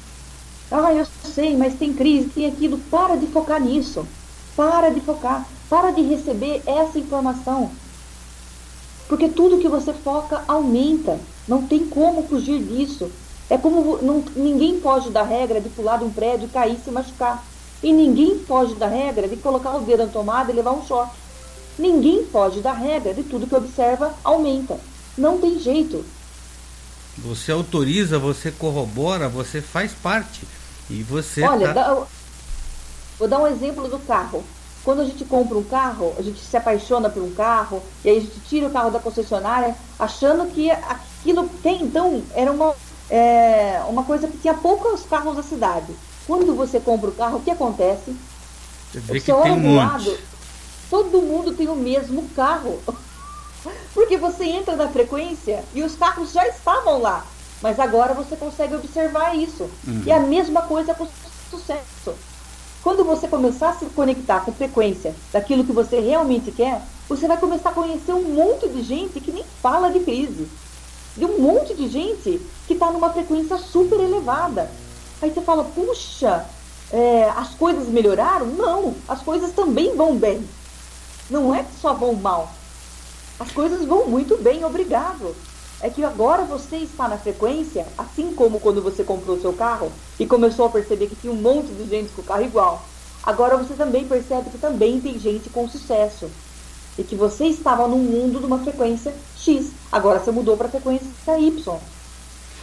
[0.71, 2.77] Ah, eu sei, mas tem crise, tem aquilo.
[2.91, 4.05] Para de focar nisso.
[4.55, 5.47] Para de focar.
[5.69, 7.71] Para de receber essa informação.
[9.07, 11.19] Porque tudo que você foca aumenta.
[11.47, 13.11] Não tem como fugir disso.
[13.49, 16.91] É como não, ninguém pode dar regra de pular de um prédio, cair e se
[16.91, 17.45] machucar.
[17.81, 21.15] E ninguém pode dar regra de colocar o dedo na tomada e levar um choque.
[21.77, 24.79] Ninguém pode dar regra de tudo que observa aumenta.
[25.17, 26.05] Não tem jeito.
[27.17, 30.47] Você autoriza, você corrobora, você faz parte.
[30.89, 31.43] E você.
[31.43, 31.73] Olha, tá...
[31.73, 32.03] dá,
[33.19, 34.43] vou dar um exemplo do carro.
[34.83, 38.17] Quando a gente compra um carro, a gente se apaixona por um carro, e aí
[38.17, 42.75] a gente tira o carro da concessionária, achando que aquilo tem, então, era uma,
[43.09, 45.93] é, uma coisa que tinha poucos carros na cidade.
[46.27, 48.15] Quando você compra o carro, o que acontece?
[48.91, 50.17] Você vê que olha tem um lado,
[50.89, 52.79] todo mundo tem o mesmo carro.
[53.93, 57.25] Porque você entra na frequência e os carros já estavam lá.
[57.61, 59.69] Mas agora você consegue observar isso.
[59.87, 60.03] Uhum.
[60.05, 61.07] E a mesma coisa com
[61.49, 62.13] sucesso.
[62.83, 67.37] Quando você começar a se conectar com frequência daquilo que você realmente quer, você vai
[67.37, 70.49] começar a conhecer um monte de gente que nem fala de crise.
[71.15, 74.69] De um monte de gente que está numa frequência super elevada.
[75.21, 76.45] Aí você fala, puxa,
[76.91, 78.47] é, as coisas melhoraram?
[78.47, 80.45] Não, as coisas também vão bem.
[81.29, 82.51] Não é que só vão mal.
[83.39, 85.33] As coisas vão muito bem, obrigado.
[85.83, 90.25] É que agora você está na frequência, assim como quando você comprou seu carro e
[90.25, 92.81] começou a perceber que tinha um monte de gente com o carro igual.
[93.21, 96.31] Agora você também percebe que também tem gente com sucesso.
[96.97, 99.71] E que você estava num mundo de uma frequência X.
[99.91, 101.77] Agora você mudou para a frequência Y.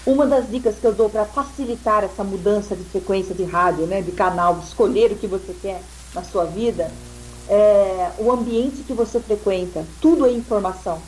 [0.06, 4.00] Uma das dicas que eu dou para facilitar essa mudança de frequência de rádio, né,
[4.00, 5.82] de canal, de escolher o que você quer
[6.14, 6.90] na sua vida,
[7.50, 9.84] é o ambiente que você frequenta.
[10.00, 11.02] Tudo é informação.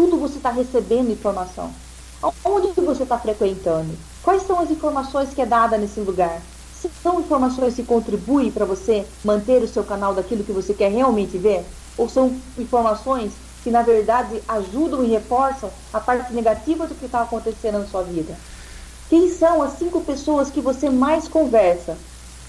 [0.00, 1.70] Tudo você está recebendo informação.
[2.42, 3.94] Onde você está frequentando?
[4.22, 6.40] Quais são as informações que é dada nesse lugar?
[7.02, 11.36] São informações que contribuem para você manter o seu canal daquilo que você quer realmente
[11.36, 11.66] ver?
[11.98, 13.32] Ou são informações
[13.62, 18.02] que na verdade ajudam e reforçam a parte negativa do que está acontecendo na sua
[18.02, 18.34] vida.
[19.10, 21.98] Quem são as cinco pessoas que você mais conversa?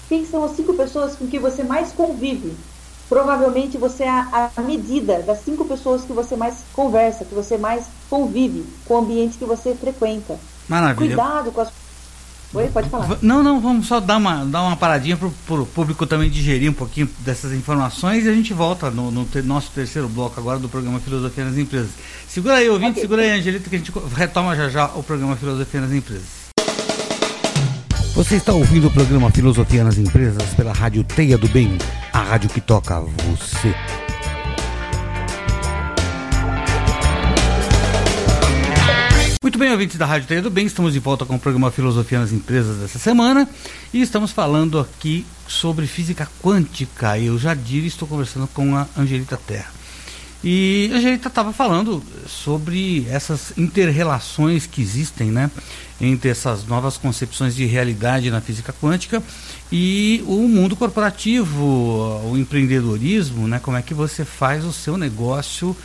[0.08, 2.56] Quem são as cinco pessoas com que você mais convive?
[3.12, 7.58] Provavelmente você é a, a medida das cinco pessoas que você mais conversa, que você
[7.58, 10.40] mais convive, com o ambiente que você frequenta.
[10.66, 11.14] Maravilha.
[11.14, 11.70] Cuidado com as
[12.54, 13.18] Oi, pode falar.
[13.20, 15.28] Não, não, vamos só dar uma, dar uma paradinha para
[15.60, 19.42] o público também digerir um pouquinho dessas informações e a gente volta no, no te,
[19.42, 21.90] nosso terceiro bloco agora do programa Filosofia nas Empresas.
[22.26, 23.02] Segura aí, ouvinte, okay.
[23.02, 26.41] segura aí, Angelita, que a gente retoma já já o programa Filosofia nas Empresas.
[28.14, 31.78] Você está ouvindo o programa Filosofia nas Empresas pela Rádio Teia do Bem,
[32.12, 33.74] a rádio que toca você.
[39.42, 42.20] Muito bem, ouvintes da Rádio Teia do Bem, estamos de volta com o programa Filosofia
[42.20, 43.48] nas Empresas dessa semana
[43.94, 47.18] e estamos falando aqui sobre física quântica.
[47.18, 49.81] Eu já disse, estou conversando com a Angelita Terra.
[50.44, 55.50] E a Angelita estava falando sobre essas interrelações que existem, né,
[56.00, 59.22] entre essas novas concepções de realidade na física quântica
[59.70, 61.64] e o mundo corporativo,
[62.24, 65.76] o empreendedorismo, né, como é que você faz o seu negócio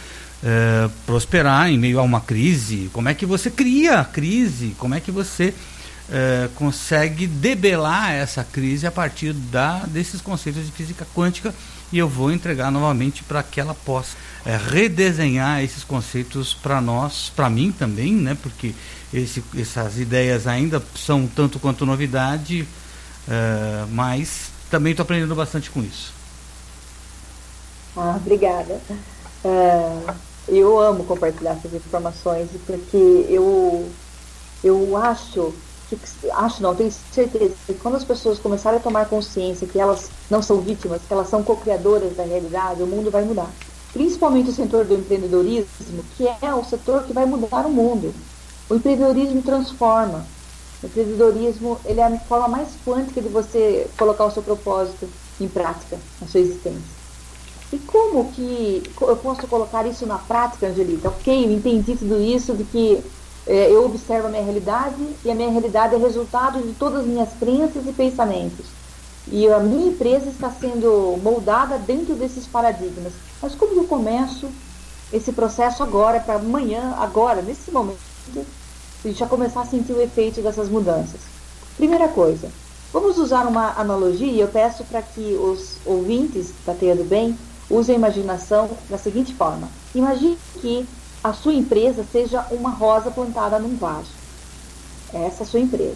[0.44, 2.90] é, prosperar em meio a uma crise?
[2.92, 4.76] Como é que você cria a crise?
[4.78, 5.54] Como é que você
[6.10, 11.54] é, consegue debelar essa crise a partir da, desses conceitos de física quântica?
[11.92, 14.16] E eu vou entregar novamente para que ela possa
[14.46, 18.38] é, redesenhar esses conceitos para nós, para mim também, né?
[18.42, 18.74] Porque
[19.14, 22.68] esse, essas ideias ainda são tanto quanto novidade,
[23.28, 26.14] é, mas também estou aprendendo bastante com isso.
[27.96, 28.80] Ah, obrigada.
[30.48, 33.90] Eu amo compartilhar essas informações porque eu,
[34.64, 35.54] eu acho,
[36.34, 40.42] acho não, tenho certeza que quando as pessoas começarem a tomar consciência que elas não
[40.42, 43.50] são vítimas, que elas são co-criadoras da realidade, o mundo vai mudar.
[43.94, 48.14] Principalmente o setor do empreendedorismo, que é o setor que vai mudar o mundo.
[48.70, 50.26] O empreendedorismo transforma.
[50.84, 55.08] O empreendedorismo ele é a forma mais quântica de você colocar o seu propósito
[55.40, 56.98] em prática, na sua existência.
[57.72, 61.10] E como que eu posso colocar isso na prática, Angelita?
[61.10, 63.04] Ok, eu entendi tudo isso, de que
[63.48, 67.08] é, eu observo a minha realidade e a minha realidade é resultado de todas as
[67.08, 68.66] minhas crenças e pensamentos.
[69.30, 73.14] E a minha empresa está sendo moldada dentro desses paradigmas.
[73.42, 74.48] Mas como eu começo
[75.12, 77.98] esse processo agora, para amanhã, agora, nesse momento,
[78.36, 81.22] a gente já começar a sentir o efeito dessas mudanças?
[81.78, 82.50] Primeira coisa,
[82.92, 87.38] vamos usar uma analogia e eu peço para que os ouvintes da Teia do Bem
[87.70, 90.88] Use a imaginação da seguinte forma: imagine que
[91.24, 94.12] a sua empresa seja uma rosa plantada num vaso.
[95.14, 95.96] Essa é a sua empresa.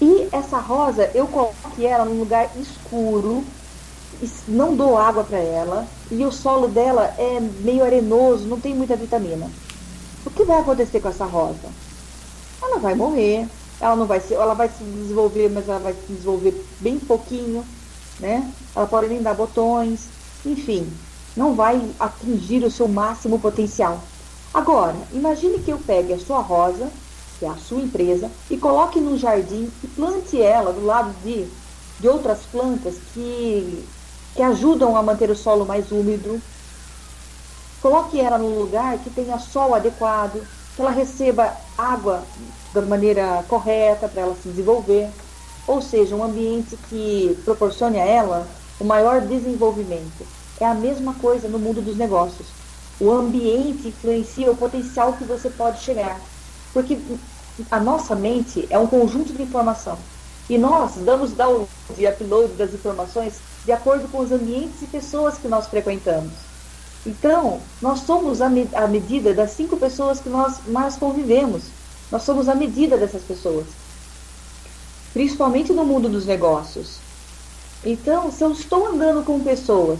[0.00, 3.44] E essa rosa, eu coloque ela num lugar escuro,
[4.48, 8.96] não dou água para ela, e o solo dela é meio arenoso, não tem muita
[8.96, 9.48] vitamina.
[10.24, 11.68] O que vai acontecer com essa rosa?
[12.60, 13.46] Ela vai morrer,
[13.80, 17.64] ela não vai se, ela vai se desenvolver, mas ela vai se desenvolver bem pouquinho,
[18.20, 18.48] né?
[18.74, 20.06] Ela pode nem dar botões,
[20.46, 20.88] enfim,
[21.36, 24.00] não vai atingir o seu máximo potencial.
[24.54, 26.90] Agora, imagine que eu pegue a sua rosa,
[27.38, 31.48] que é a sua empresa, e coloque num jardim e plante ela do lado de,
[31.98, 33.82] de outras plantas que,
[34.34, 36.38] que ajudam a manter o solo mais úmido.
[37.80, 42.22] Coloque ela num lugar que tenha sol adequado, que ela receba água
[42.74, 45.08] da maneira correta para ela se desenvolver.
[45.66, 48.46] Ou seja, um ambiente que proporcione a ela
[48.78, 50.26] o maior desenvolvimento.
[50.60, 52.61] É a mesma coisa no mundo dos negócios.
[53.02, 56.20] O ambiente influencia o potencial que você pode chegar.
[56.72, 56.96] Porque
[57.68, 59.98] a nossa mente é um conjunto de informação.
[60.48, 65.36] E nós damos download e upload das informações de acordo com os ambientes e pessoas
[65.36, 66.30] que nós frequentamos.
[67.04, 71.64] Então, nós somos a, me a medida das cinco pessoas que nós mais convivemos.
[72.08, 73.66] Nós somos a medida dessas pessoas.
[75.12, 76.98] Principalmente no mundo dos negócios.
[77.84, 79.98] Então, se eu estou andando com pessoas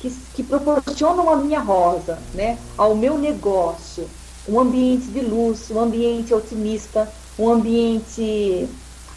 [0.00, 4.08] que, que proporcionam a minha rosa, né, ao meu negócio,
[4.48, 8.68] um ambiente de luz, um ambiente otimista, um ambiente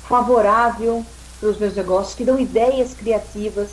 [0.07, 1.05] favorável
[1.39, 3.69] para os meus negócios, que dão ideias criativas,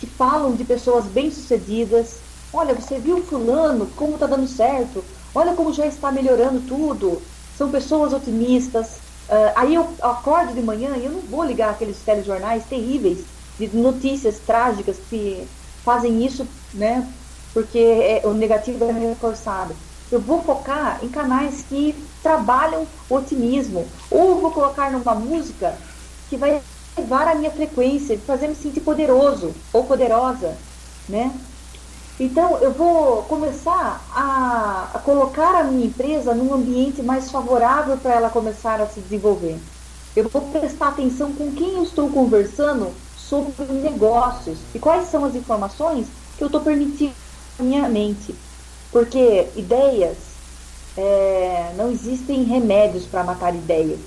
[0.00, 2.16] que falam de pessoas bem-sucedidas.
[2.52, 5.04] Olha, você viu fulano, como está dando certo?
[5.34, 7.20] Olha como já está melhorando tudo.
[7.56, 8.86] São pessoas otimistas.
[9.28, 13.18] Uh, aí eu acordo de manhã e eu não vou ligar aqueles telejornais terríveis
[13.58, 15.46] de notícias trágicas que
[15.88, 17.08] fazem isso, né?
[17.54, 19.74] Porque é, o negativo é reforçado.
[20.12, 23.86] Eu vou focar em canais que trabalham o otimismo.
[24.10, 25.74] Ou vou colocar numa música
[26.28, 26.60] que vai
[26.94, 30.58] levar a minha frequência, fazer me sentir poderoso ou poderosa,
[31.08, 31.32] né?
[32.20, 38.14] Então, eu vou começar a, a colocar a minha empresa num ambiente mais favorável para
[38.14, 39.56] ela começar a se desenvolver.
[40.14, 42.92] Eu vou prestar atenção com quem eu estou conversando
[43.28, 46.06] sobre negócios e quais são as informações
[46.36, 47.14] que eu estou permitindo
[47.58, 48.34] na minha mente.
[48.90, 50.16] Porque ideias,
[50.96, 54.00] é, não existem remédios para matar ideias.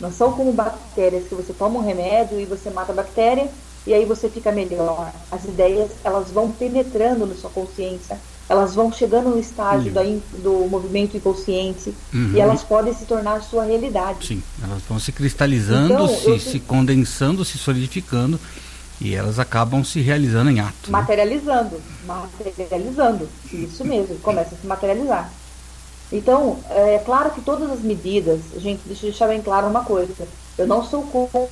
[0.00, 3.50] Não são como bactérias que você toma um remédio e você mata a bactéria
[3.86, 5.10] e aí você fica melhor.
[5.30, 10.20] As ideias, elas vão penetrando na sua consciência, elas vão chegando no estágio uhum.
[10.42, 12.32] do movimento inconsciente uhum.
[12.34, 14.26] e elas podem se tornar sua realidade.
[14.26, 16.38] Sim, elas vão se cristalizando, então, se, eu...
[16.40, 18.40] se condensando, se solidificando
[19.00, 20.90] e elas acabam se realizando em ato.
[20.90, 20.92] Né?
[20.92, 21.82] Materializando, né?
[22.06, 25.30] materializando, isso mesmo, começa a se materializar.
[26.10, 30.26] Então, é claro que todas as medidas, gente, deixa eu deixar bem claro uma coisa,
[30.56, 31.02] eu não sou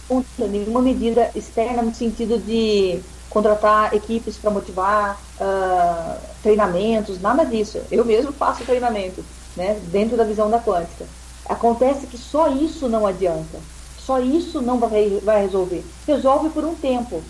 [0.08, 2.98] contra nenhuma medida externa no sentido de
[3.36, 7.78] contratar equipes para motivar uh, treinamentos, nada disso.
[7.90, 9.22] Eu mesmo faço treinamento,
[9.54, 11.04] né, dentro da visão da quântica.
[11.46, 13.58] Acontece que só isso não adianta.
[13.98, 15.84] Só isso não vai, vai resolver.
[16.06, 17.22] Resolve por um tempo,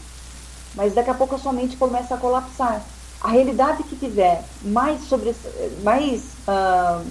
[0.76, 2.80] mas daqui a pouco a sua mente começa a colapsar.
[3.20, 5.34] A realidade que tiver mais sobre
[5.82, 7.04] mais uh,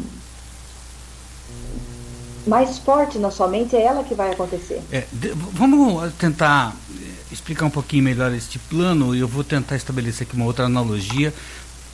[2.48, 4.82] mais forte na sua mente é ela que vai acontecer.
[4.89, 5.06] É,
[5.52, 6.74] vamos tentar
[7.32, 11.34] explicar um pouquinho melhor este plano e eu vou tentar estabelecer aqui uma outra analogia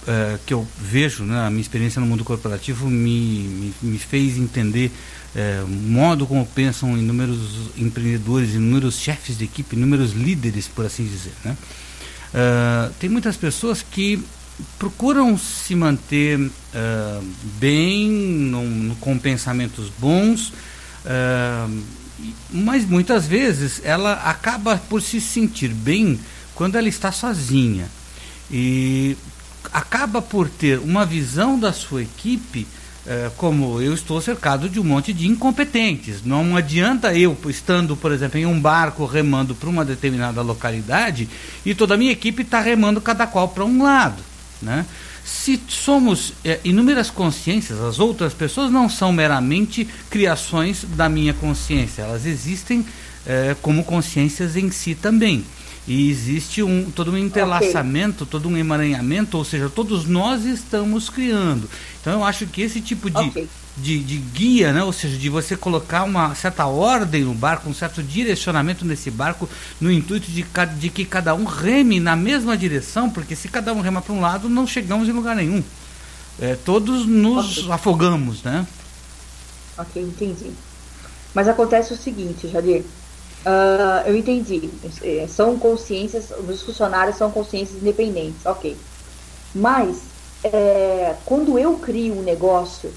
[0.03, 4.37] uh, que eu vejo, né, a minha experiência no mundo corporativo me, me, me fez
[4.37, 4.91] entender
[5.33, 11.05] é, o modo como pensam inúmeros empreendedores, inúmeros chefes de equipe, inúmeros líderes, por assim
[11.05, 11.31] dizer.
[11.45, 11.55] Né?
[12.33, 14.21] Uh, tem muitas pessoas que
[14.77, 16.37] procuram se manter
[17.59, 20.53] bem, no, com pensamentos bons,
[22.49, 26.19] mas muitas vezes ela acaba por se sentir bem
[26.55, 27.87] quando ela está sozinha
[28.49, 29.17] e
[29.71, 32.67] acaba por ter uma visão da sua equipe
[33.05, 36.23] é, como eu estou cercado de um monte de incompetentes.
[36.23, 41.27] Não adianta eu, estando, por exemplo, em um barco remando para uma determinada localidade
[41.65, 44.21] e toda a minha equipe está remando cada qual para um lado.
[44.61, 44.85] Né?
[45.23, 52.01] Se somos é, inúmeras consciências, as outras pessoas não são meramente criações da minha consciência,
[52.01, 52.85] elas existem
[53.25, 55.45] é, como consciências em si também.
[55.87, 58.31] E existe um, todo um entrelaçamento, okay.
[58.31, 61.67] todo um emaranhamento, ou seja, todos nós estamos criando.
[61.99, 63.49] Então eu acho que esse tipo de, okay.
[63.75, 67.73] de, de, guia, né, ou seja, de você colocar uma certa ordem no barco, um
[67.73, 70.45] certo direcionamento nesse barco, no intuito de,
[70.77, 74.21] de que cada um reme na mesma direção, porque se cada um rema para um
[74.21, 75.63] lado, não chegamos em lugar nenhum.
[76.39, 77.71] É, todos nos okay.
[77.71, 78.67] afogamos, né?
[79.77, 80.51] Ok, entendi.
[81.33, 82.83] Mas acontece o seguinte, Jadir.
[83.45, 84.69] Uh, eu entendi.
[85.01, 88.77] É, são consciências, os funcionários são consciências independentes, ok.
[89.53, 90.01] Mas,
[90.43, 92.91] é, quando eu crio um negócio,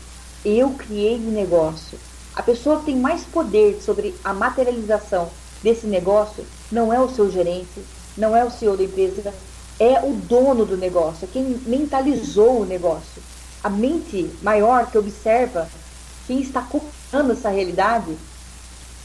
[0.45, 1.99] eu criei um negócio.
[2.37, 5.31] A pessoa que tem mais poder sobre a materialização
[5.63, 7.83] desse negócio não é o seu gerente,
[8.17, 9.33] não é o CEO da empresa,
[9.79, 13.23] é o dono do negócio, é quem mentalizou o negócio.
[13.63, 15.69] A mente maior que observa
[16.27, 18.15] quem está copiando essa realidade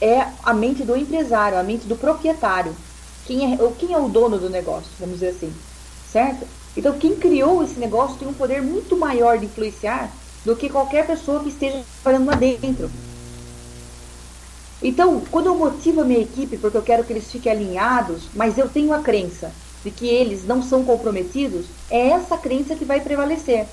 [0.02, 2.76] é a mente do empresário, a mente do proprietário.
[3.26, 5.54] Quem é, quem é o dono do negócio, vamos dizer assim,
[6.12, 6.48] certo?
[6.76, 10.12] Então, quem criou esse negócio tem um poder muito maior de influenciar
[10.46, 12.90] do que qualquer pessoa que esteja trabalhando lá dentro.
[14.82, 18.58] Então, quando eu motivo a minha equipe porque eu quero que eles fiquem alinhados, mas
[18.58, 19.52] eu tenho a crença
[19.84, 23.68] de que eles não são comprometidos, é essa crença que vai prevalecer.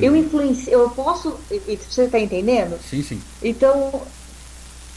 [0.00, 0.18] Eu uhum.
[0.18, 1.38] influencio, eu posso.
[1.48, 2.78] Você está entendendo?
[2.82, 3.22] Sim, sim.
[3.42, 4.02] Então,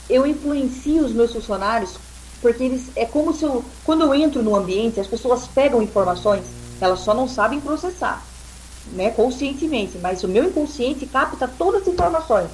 [0.09, 1.97] eu influencio os meus funcionários
[2.41, 6.43] porque eles é como se eu, quando eu entro no ambiente, as pessoas pegam informações,
[6.79, 8.23] elas só não sabem processar,
[8.93, 12.49] né, conscientemente, mas o meu inconsciente capta todas as informações.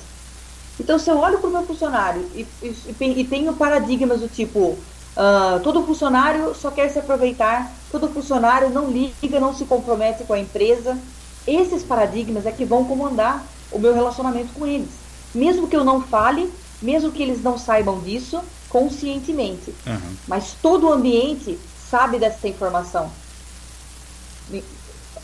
[0.80, 4.78] Então, se eu olho para o meu funcionário e, e, e tenho paradigmas do tipo,
[5.16, 10.34] Uh, todo funcionário só quer se aproveitar, todo funcionário não liga, não se compromete com
[10.34, 10.98] a empresa.
[11.46, 14.90] Esses paradigmas é que vão comandar o meu relacionamento com eles.
[15.34, 16.52] Mesmo que eu não fale,
[16.84, 19.74] mesmo que eles não saibam disso conscientemente.
[19.88, 20.16] Uhum.
[20.28, 21.58] Mas todo o ambiente
[21.90, 23.10] sabe dessa informação.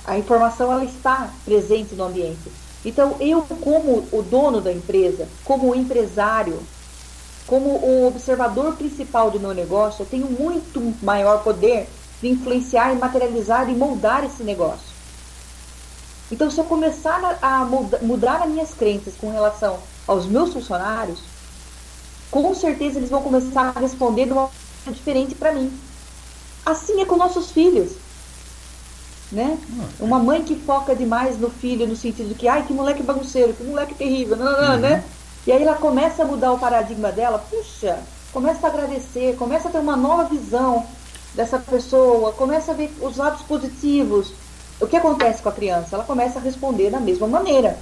[0.05, 2.49] A informação ela está presente no ambiente.
[2.85, 6.59] Então, eu, como o dono da empresa, como o empresário,
[7.45, 11.89] como o observador principal do meu negócio, eu tenho muito maior poder
[12.21, 14.87] de influenciar e materializar e moldar esse negócio.
[16.31, 17.65] Então, se eu começar a
[18.01, 21.19] mudar as minhas crenças com relação aos meus funcionários,
[22.31, 25.71] com certeza eles vão começar a responder de uma forma diferente para mim.
[26.65, 27.91] Assim é com nossos filhos.
[29.31, 29.57] Né?
[29.99, 30.03] É.
[30.03, 33.53] Uma mãe que foca demais no filho, no sentido de que, ai, que moleque bagunceiro,
[33.53, 34.79] que moleque terrível, não, não, uhum.
[34.79, 35.03] né?
[35.45, 37.99] E aí ela começa a mudar o paradigma dela, puxa,
[38.33, 40.85] começa a agradecer, começa a ter uma nova visão
[41.33, 44.33] dessa pessoa, começa a ver os lados positivos.
[44.79, 45.95] O que acontece com a criança?
[45.95, 47.77] Ela começa a responder da mesma maneira.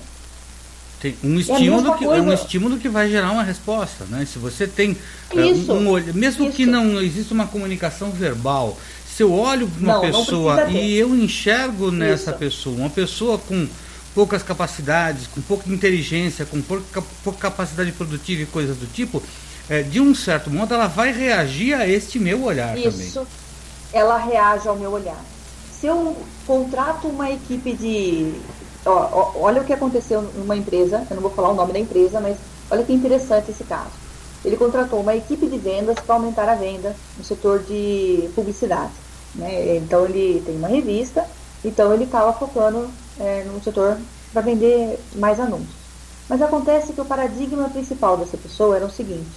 [1.00, 4.26] Tem um estímulo, é que, é um estímulo que vai gerar uma resposta, né?
[4.26, 4.98] Se você tem
[5.34, 6.56] isso, uh, um, olho, mesmo isso.
[6.56, 8.76] que não exista uma comunicação verbal,
[9.06, 12.40] se eu olho uma não, pessoa não e eu enxergo nessa isso.
[12.40, 13.68] pessoa uma pessoa com
[14.16, 19.22] poucas capacidades, com pouca inteligência, com pouca, pouca capacidade produtiva e coisas do tipo,
[19.70, 22.88] é, de um certo modo ela vai reagir a este meu olhar também.
[22.88, 23.28] Isso,
[23.94, 25.24] ela reage ao meu olhar.
[25.80, 26.18] Se eu
[26.48, 28.34] contrato uma equipe de.
[28.88, 32.22] Ó, olha o que aconteceu numa empresa, eu não vou falar o nome da empresa,
[32.22, 32.38] mas
[32.72, 33.92] olha que interessante esse caso.
[34.46, 38.92] Ele contratou uma equipe de vendas para aumentar a venda no setor de publicidade.
[39.36, 39.78] Né?
[39.78, 41.26] Então ele tem uma revista,
[41.66, 43.98] então ele estava focando é, no setor
[44.32, 45.76] para vender mais anúncios.
[46.30, 49.30] Mas acontece que o paradigma principal dessa pessoa era o seguinte: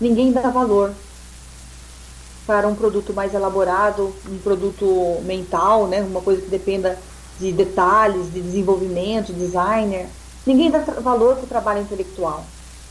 [0.00, 0.92] ninguém dá valor
[2.46, 6.96] para um produto mais elaborado, um produto mental, né, uma coisa que dependa
[7.38, 10.06] de detalhes, de desenvolvimento, designer.
[10.46, 12.44] Ninguém dá valor para o trabalho intelectual.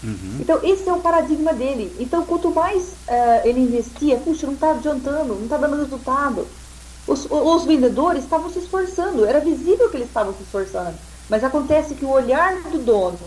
[0.03, 0.37] Uhum.
[0.39, 1.95] Então, esse é o paradigma dele.
[1.99, 6.45] Então, quanto mais uh, ele investia, puxa, não está adiantando, não está dando resultado.
[7.07, 10.95] Os, os vendedores estavam se esforçando, era visível que eles estavam se esforçando.
[11.29, 13.19] Mas acontece que o olhar do dono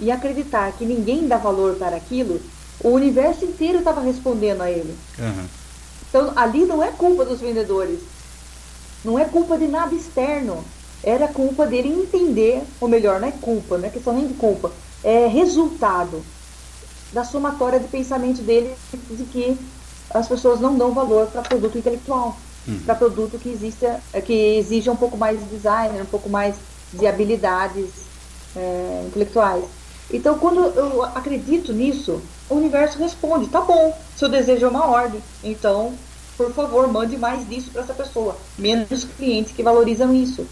[0.00, 2.40] e acreditar que ninguém dá valor para aquilo,
[2.82, 4.96] o universo inteiro estava respondendo a ele.
[5.18, 5.46] Uhum.
[6.08, 8.00] Então ali não é culpa dos vendedores,
[9.04, 10.64] não é culpa de nada externo,
[11.02, 14.72] era culpa dele entender, ou melhor, não é culpa, não é questão nem de culpa,
[15.04, 16.22] é resultado
[17.12, 18.74] da somatória de pensamento dele
[19.10, 19.56] de que
[20.10, 22.36] as pessoas não dão valor para produto intelectual
[22.68, 22.80] uhum.
[22.80, 26.56] para produto que exista, que exija um pouco mais de design, um pouco mais
[26.92, 27.90] de habilidades
[28.54, 29.64] é, intelectuais.
[30.10, 35.22] Então, quando eu acredito nisso, o universo responde: tá bom, seu desejo é uma ordem,
[35.42, 35.94] então,
[36.38, 38.38] por favor, mande mais disso para essa pessoa.
[38.56, 40.46] Menos clientes que valorizam isso.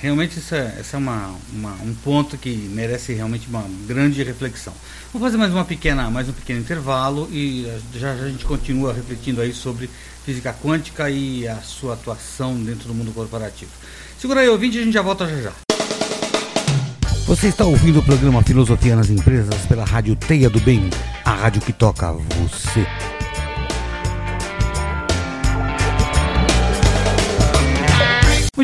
[0.00, 4.72] Realmente, isso é, esse é uma, uma, um ponto que merece realmente uma grande reflexão.
[5.12, 8.92] Vou fazer mais uma pequena, mais um pequeno intervalo e já, já a gente continua
[8.92, 9.88] refletindo aí sobre
[10.24, 13.70] física quântica e a sua atuação dentro do mundo corporativo.
[14.18, 15.52] Segura aí, ouvinte, a gente já volta já já.
[17.24, 20.90] Você está ouvindo o programa Filosofia nas Empresas pela Rádio Teia do Bem,
[21.24, 22.84] a rádio que toca você.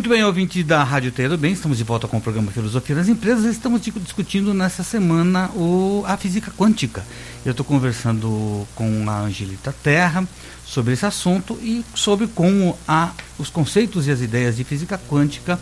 [0.09, 2.97] Muito bem, ouvinte da Rádio Teia do Bem, estamos de volta com o programa Filosofia
[2.97, 3.45] nas Empresas.
[3.45, 7.05] Estamos discutindo nessa semana o, a física quântica.
[7.45, 10.27] Eu estou conversando com a Angelita Terra,
[10.65, 15.61] sobre esse assunto e sobre como a, os conceitos e as ideias de física quântica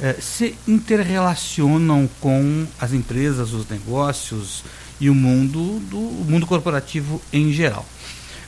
[0.00, 4.62] eh, se interrelacionam com as empresas, os negócios
[5.00, 7.84] e o mundo do o mundo corporativo em geral.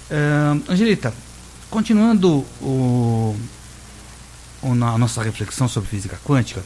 [0.08, 1.12] Uh, Angelita,
[1.68, 3.34] continuando o,
[4.62, 6.62] a nossa reflexão sobre física quântica,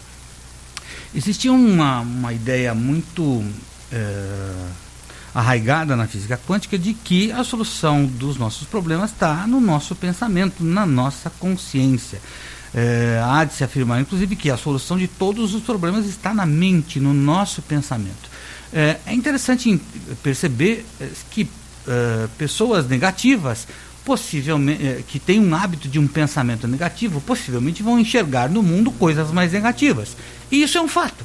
[1.14, 4.68] existia uma, uma ideia muito uh,
[5.34, 10.62] arraigada na física quântica de que a solução dos nossos problemas está no nosso pensamento,
[10.62, 12.20] na nossa consciência.
[12.72, 16.44] É, há de se afirmar, inclusive, que a solução de todos os problemas está na
[16.44, 18.28] mente, no nosso pensamento.
[18.72, 19.80] É, é interessante
[20.22, 21.48] perceber é, que
[21.86, 23.68] é, pessoas negativas,
[24.04, 28.90] possivelmente, é, que têm um hábito de um pensamento negativo, possivelmente vão enxergar no mundo
[28.92, 30.16] coisas mais negativas.
[30.50, 31.24] E isso é um fato.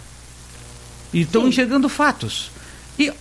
[1.13, 2.51] E estão enxergando fatos.
[2.97, 3.11] E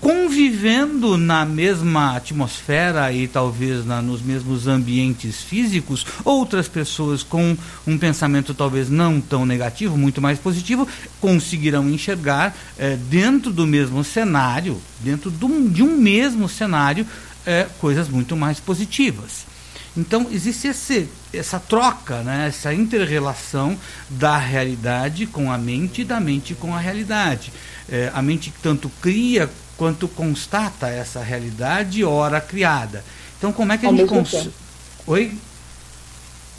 [0.00, 7.56] convivendo na mesma atmosfera e talvez na, nos mesmos ambientes físicos, outras pessoas com
[7.86, 10.86] um pensamento talvez não tão negativo, muito mais positivo,
[11.20, 17.06] conseguirão enxergar eh, dentro do mesmo cenário, dentro do, de um mesmo cenário,
[17.48, 19.46] é, coisas muito mais positivas.
[19.96, 23.76] Então, existe esse, essa troca, né, essa interrelação
[24.10, 27.50] da realidade com a mente e da mente com a realidade.
[27.90, 33.02] É, a mente tanto cria quanto constata essa realidade, ora criada.
[33.38, 34.50] Então, como é que a ao gente consegue?
[35.06, 35.32] Oi?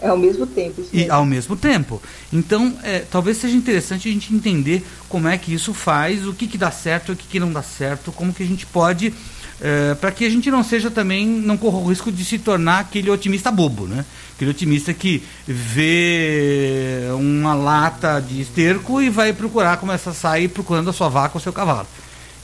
[0.02, 0.82] É ao mesmo tempo.
[0.82, 1.14] Isso e mesmo.
[1.14, 2.02] ao mesmo tempo.
[2.34, 6.48] Então, é, talvez seja interessante a gente entender como é que isso faz, o que,
[6.48, 9.14] que dá certo, o que, que não dá certo, como que a gente pode
[9.62, 12.80] é, para que a gente não seja também, não corra o risco de se tornar
[12.80, 14.06] aquele otimista bobo, né?
[14.36, 20.90] Aquele otimista que vê uma lata de esterco e vai procurar, começa a sair procurando
[20.90, 21.88] a sua vaca ou seu cavalo.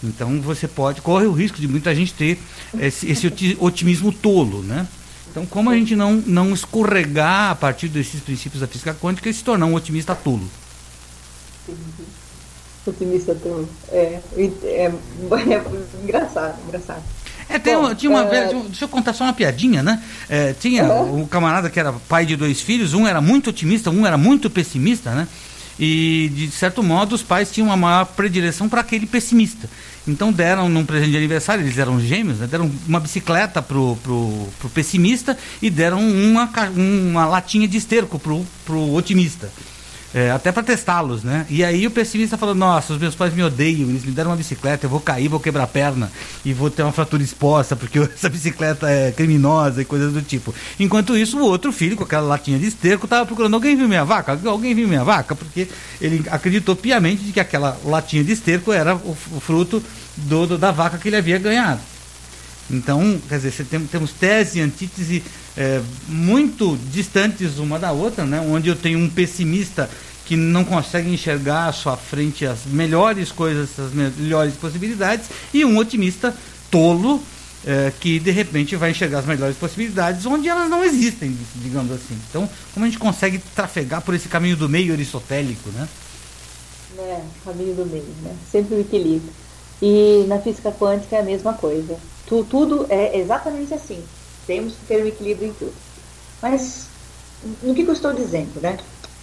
[0.04, 2.38] Então você pode, corre o risco de muita gente ter
[2.80, 4.86] esse, esse oti- otimismo tolo, né?
[5.32, 9.34] Então como a gente não, não escorregar a partir desses princípios da física quântica e
[9.34, 10.50] se tornar um otimista tolo?
[12.86, 13.68] Otimista tolo.
[13.92, 14.42] É, é,
[14.86, 14.92] é,
[16.04, 17.04] engraçado, engraçado.
[17.48, 20.02] É, tem, Bom, tinha uma é- deixa eu contar só uma piadinha, né?
[20.30, 21.22] É, tinha Uhum.
[21.22, 24.50] um camarada que era pai de dois filhos, um era muito otimista, um era muito
[24.50, 25.28] pessimista, né?
[25.78, 29.70] E de certo modo os pais tinham uma maior predileção para aquele pessimista.
[30.08, 32.48] Então deram num presente de aniversário, eles eram gêmeos, né?
[32.48, 38.46] deram uma bicicleta pro, pro, pro pessimista e deram uma, uma latinha de esterco pro,
[38.64, 39.52] pro otimista.
[40.18, 41.46] É, até para testá-los, né?
[41.50, 44.38] E aí o pessimista falou: Nossa, os meus pais me odeiam, eles me deram uma
[44.38, 46.10] bicicleta, eu vou cair, vou quebrar a perna
[46.46, 50.56] e vou ter uma fratura exposta porque essa bicicleta é criminosa e coisas do tipo.
[50.80, 54.06] Enquanto isso, o outro filho, com aquela latinha de esterco, estava procurando: Alguém viu minha
[54.06, 54.40] vaca?
[54.46, 55.36] Alguém viu minha vaca?
[55.36, 55.68] Porque
[56.00, 59.84] ele acreditou piamente de que aquela latinha de esterco era o, fruto
[60.16, 61.82] do, do- da vaca que ele havia ganhado.
[62.70, 65.24] Então, quer dizer, tem- temos tese e antítese
[65.56, 68.42] é, muito distantes uma da outra, né?
[68.42, 69.90] onde eu tenho um pessimista
[70.26, 75.78] que não consegue enxergar à sua frente as melhores coisas, as melhores possibilidades, e um
[75.78, 76.36] otimista
[76.72, 77.22] tolo
[77.66, 82.18] é, que de repente vai enxergar as melhores possibilidades onde elas não existem, digamos assim.
[82.30, 85.88] Então, como a gente consegue trafegar por esse caminho do meio aristotélico, né?
[86.98, 88.36] É, caminho do meio, né?
[88.52, 89.32] Sempre o equilíbrio.
[89.82, 91.98] E na física quântica é a mesma coisa.
[92.28, 94.04] Tu, tudo é exatamente assim.
[94.48, 95.74] Temos que ter um equilíbrio em tudo.
[96.42, 96.88] Mas,
[97.62, 98.78] no que, que eu estou dizendo, né?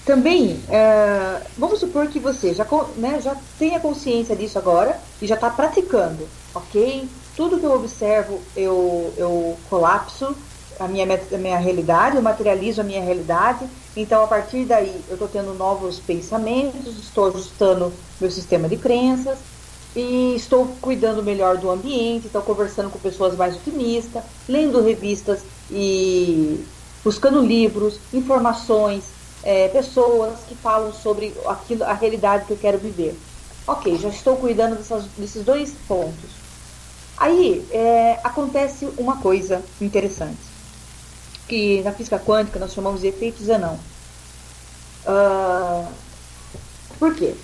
[0.04, 5.36] Também, é, vamos supor que você já, né, já tenha consciência disso agora e já
[5.36, 7.08] está praticando, ok?
[7.36, 10.36] Tudo que eu observo, eu, eu colapso
[10.80, 13.64] a minha, a minha realidade, eu materializo a minha realidade.
[13.96, 19.38] Então, a partir daí, eu estou tendo novos pensamentos, estou ajustando meu sistema de crenças
[19.94, 25.40] e estou cuidando melhor do ambiente, estou conversando com pessoas mais otimistas, lendo revistas
[25.70, 26.64] e
[27.04, 29.04] buscando livros, informações,
[29.42, 33.14] eh, pessoas que falam sobre aquilo, a realidade que eu quero viver.
[33.66, 36.30] Ok, já estou cuidando dessas- desses dois pontos.
[37.16, 40.40] Aí eh, acontece uma coisa interessante,
[41.46, 43.78] que na física quântica nós chamamos de efeito Zenão.
[45.06, 45.86] Ah,
[46.98, 47.34] por quê?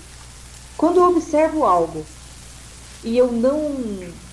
[0.77, 2.05] Quando eu observo algo
[3.03, 3.73] e eu não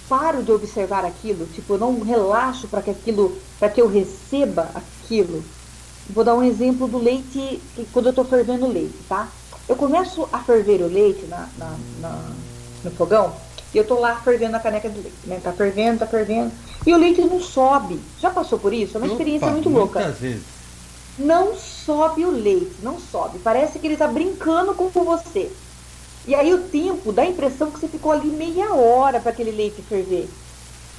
[0.08, 4.70] paro de observar aquilo, tipo, eu não relaxo para que aquilo, para que eu receba
[4.74, 5.42] aquilo.
[6.10, 7.60] Vou dar um exemplo do leite,
[7.92, 9.28] quando eu estou fervendo o leite, tá?
[9.68, 12.30] Eu começo a ferver o leite na, na- na-
[12.84, 13.34] no fogão
[13.74, 15.40] e eu tô lá fervendo a caneca de leite, né?
[15.42, 16.52] Tá fervendo, tá fervendo.
[16.86, 17.98] E o leite não sobe.
[18.20, 18.96] Já passou por isso?
[18.96, 20.42] É uma experiência Opa, muito louca Muitas vezes.
[21.18, 23.40] não sobe o leite, não sobe.
[23.40, 25.50] Parece que ele está brincando com você.
[26.26, 29.52] E aí o tempo dá a impressão que você ficou ali meia hora para aquele
[29.52, 30.28] leite ferver.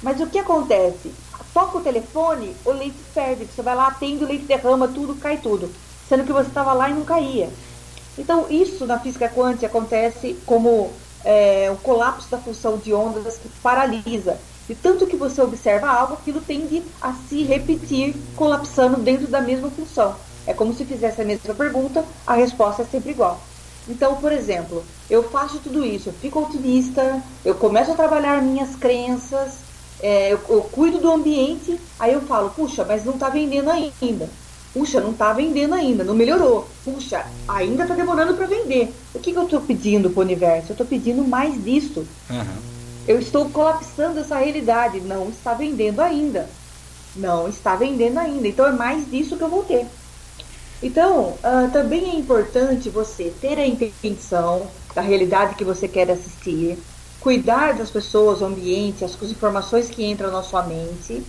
[0.02, 1.12] Mas o que acontece?
[1.52, 3.46] Toca o telefone, o leite ferve.
[3.46, 5.70] Você vai lá, atende, o leite derrama tudo, cai tudo.
[6.08, 7.50] Sendo que você estava lá e não caía.
[8.16, 10.90] Então, isso na física quântica acontece como
[11.24, 14.38] é, o colapso da função de ondas que paralisa.
[14.68, 19.70] E tanto que você observa algo, aquilo tende a se repetir, colapsando dentro da mesma
[19.70, 20.14] função.
[20.46, 23.40] É como se fizesse a mesma pergunta, a resposta é sempre igual.
[23.88, 28.76] Então, por exemplo, eu faço tudo isso, eu fico otimista, eu começo a trabalhar minhas
[28.76, 29.54] crenças,
[30.00, 34.28] é, eu, eu cuido do ambiente, aí eu falo, puxa, mas não está vendendo ainda.
[34.72, 36.68] Puxa, não está vendendo ainda, não melhorou.
[36.84, 38.94] Puxa, ainda está demorando para vender.
[39.14, 40.70] O que, que eu estou pedindo para o universo?
[40.70, 42.06] Eu estou pedindo mais disso.
[42.30, 42.58] Aham.
[43.06, 45.00] Eu estou colapsando essa realidade.
[45.00, 46.48] Não está vendendo ainda.
[47.16, 48.46] Não está vendendo ainda.
[48.46, 49.86] Então é mais disso que eu vou ter.
[50.82, 56.78] Então, ah, também é importante você ter a intenção da realidade que você quer assistir,
[57.20, 61.24] cuidar das pessoas, o ambiente, as, informações que entram na sua mente,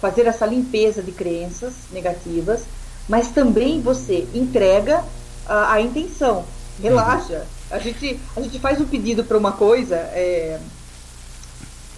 [0.00, 2.62] fazer essa limpeza de crenças negativas,
[3.08, 5.04] mas também você entrega
[5.46, 6.44] a, a intenção.
[6.80, 7.46] Relaxa.
[7.70, 10.60] A gente, a gente faz um pedido para uma coisa, é,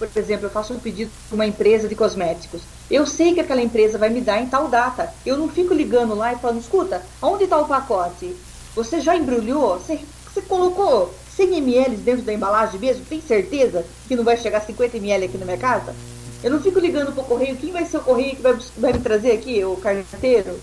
[0.07, 2.61] por exemplo, eu faço um pedido para uma empresa de cosméticos.
[2.89, 5.13] Eu sei que aquela empresa vai me dar em tal data.
[5.25, 8.35] Eu não fico ligando lá e falando, escuta, onde está o pacote?
[8.75, 9.77] Você já embrulhou?
[9.77, 13.05] Você, você colocou 100 ml dentro da embalagem mesmo?
[13.05, 15.93] Tem certeza que não vai chegar 50 ml aqui na minha casa?
[16.41, 18.93] Eu não fico ligando para o correio, quem vai ser o correio que vai, vai
[18.93, 20.57] me trazer aqui, o carteiro?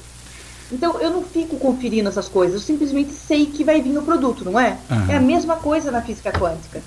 [0.72, 4.44] Então eu não fico conferindo essas coisas, eu simplesmente sei que vai vir o produto,
[4.44, 4.78] não é?
[4.90, 5.10] Uhum.
[5.10, 6.82] É a mesma coisa na física quântica.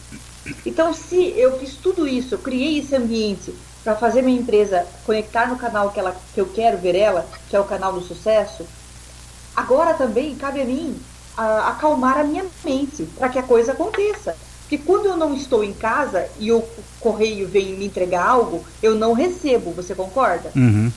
[0.65, 5.47] Então, se eu fiz tudo isso, eu criei esse ambiente para fazer minha empresa conectar
[5.47, 8.65] no canal que, ela, que eu quero ver ela, que é o canal do sucesso,
[9.55, 10.99] agora também cabe a mim
[11.37, 14.35] a, acalmar a minha mente para que a coisa aconteça.
[14.61, 16.63] Porque quando eu não estou em casa e o
[16.99, 20.51] correio vem me entregar algo, eu não recebo, você concorda?
[20.55, 20.91] Uhum.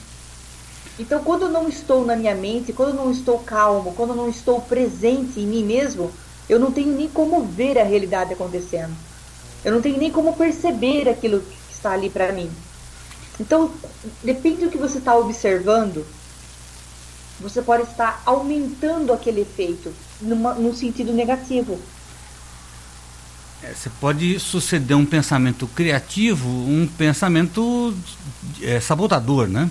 [0.98, 4.16] Então, quando eu não estou na minha mente, quando eu não estou calmo, quando eu
[4.16, 6.12] não estou presente em mim mesmo,
[6.48, 8.94] eu não tenho nem como ver a realidade acontecendo.
[9.64, 12.50] Eu não tenho nem como perceber aquilo que está ali para mim.
[13.40, 13.70] Então,
[14.22, 16.06] depende do que você está observando,
[17.40, 21.78] você pode estar aumentando aquele efeito numa, num sentido negativo.
[23.62, 27.94] É, você pode suceder um pensamento criativo, um pensamento
[28.60, 29.70] é, sabotador, né?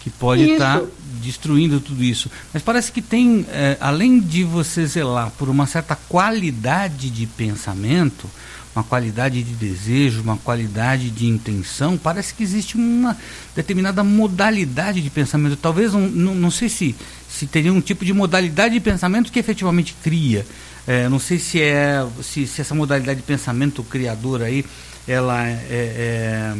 [0.00, 0.86] Que pode estar tá
[1.22, 2.30] destruindo tudo isso.
[2.52, 8.28] Mas parece que tem, é, além de você zelar por uma certa qualidade de pensamento,
[8.74, 13.16] uma qualidade de desejo, uma qualidade de intenção, parece que existe uma
[13.54, 15.56] determinada modalidade de pensamento.
[15.56, 16.94] Talvez, um, não, não sei se,
[17.28, 20.46] se teria um tipo de modalidade de pensamento que efetivamente cria.
[20.86, 24.64] É, não sei se é se, se essa modalidade de pensamento criador aí,
[25.06, 26.54] ela é, é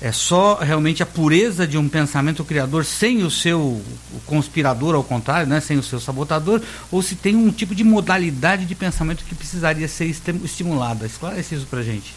[0.00, 3.80] é só realmente a pureza de um pensamento criador sem o seu
[4.26, 8.66] conspirador, ao contrário, né, sem o seu sabotador, ou se tem um tipo de modalidade
[8.66, 10.04] de pensamento que precisaria ser
[10.44, 11.06] estimulada.
[11.06, 12.14] Esclarece isso para gente.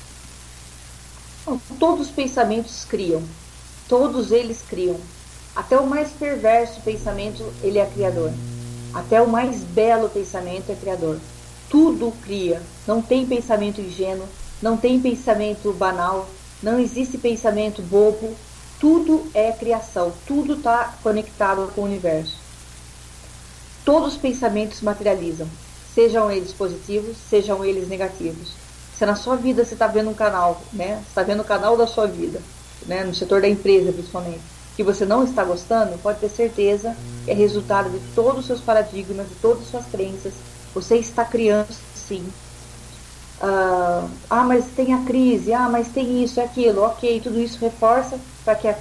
[1.79, 3.23] Todos os pensamentos criam,
[3.87, 4.99] todos eles criam.
[5.55, 8.31] Até o mais perverso pensamento, ele é criador.
[8.93, 11.17] Até o mais belo pensamento é criador.
[11.69, 12.61] Tudo cria.
[12.85, 14.27] Não tem pensamento ingênuo,
[14.61, 16.29] não tem pensamento banal,
[16.61, 18.35] não existe pensamento bobo,
[18.79, 22.37] tudo é criação, tudo está conectado com o universo.
[23.85, 25.47] Todos os pensamentos materializam,
[25.93, 28.53] sejam eles positivos, sejam eles negativos.
[28.97, 31.01] Se na sua vida você está vendo um canal, né?
[31.07, 32.41] Está vendo o canal da sua vida,
[32.85, 33.03] né?
[33.03, 34.41] No setor da empresa principalmente,
[34.75, 38.61] que você não está gostando, pode ter certeza que é resultado de todos os seus
[38.61, 40.33] paradigmas, de todas as suas crenças.
[40.73, 42.25] Você está criando, sim,
[43.41, 48.19] ah, ah, mas tem a crise, ah, mas tem isso aquilo, ok, tudo isso reforça
[48.43, 48.73] para que,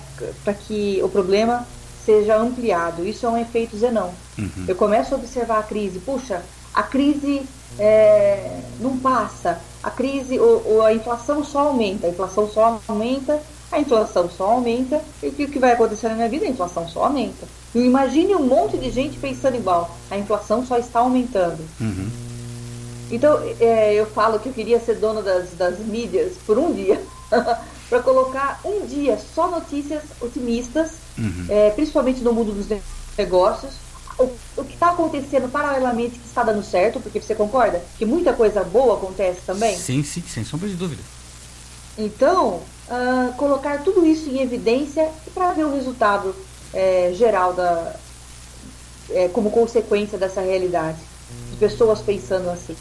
[0.66, 1.66] que o problema
[2.04, 3.06] seja ampliado.
[3.06, 4.12] Isso é um efeito Zenão.
[4.38, 4.64] Uhum.
[4.66, 6.42] Eu começo a observar a crise, puxa,
[6.74, 7.42] a crise
[7.78, 13.40] é, não passa, a crise, ou, ou, a inflação só aumenta, a inflação só aumenta,
[13.70, 16.46] a inflação só aumenta, e o que vai acontecer na minha vida?
[16.46, 17.46] A inflação só aumenta.
[17.74, 21.62] E imagine um monte de gente pensando igual, a inflação só está aumentando.
[21.80, 22.10] Uhum.
[23.10, 27.00] Então, é, eu falo que eu queria ser dono das, das mídias por um dia,
[27.88, 31.46] para colocar um dia só notícias otimistas, uhum.
[31.48, 32.66] é, principalmente no mundo dos
[33.16, 33.72] negócios.
[34.18, 38.32] O, o que está acontecendo paralelamente que está dando certo, porque você concorda que muita
[38.32, 39.76] coisa boa acontece também?
[39.76, 41.02] Sim, sim, sem sombra de dúvida.
[41.96, 46.34] Então, uh, colocar tudo isso em evidência para ver o resultado
[46.74, 47.94] é, geral da,
[49.10, 51.17] é, como consequência dessa realidade de
[51.58, 52.76] pessoas pensando assim.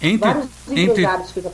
[0.00, 1.50] Entre, Vários empresários entre, ficam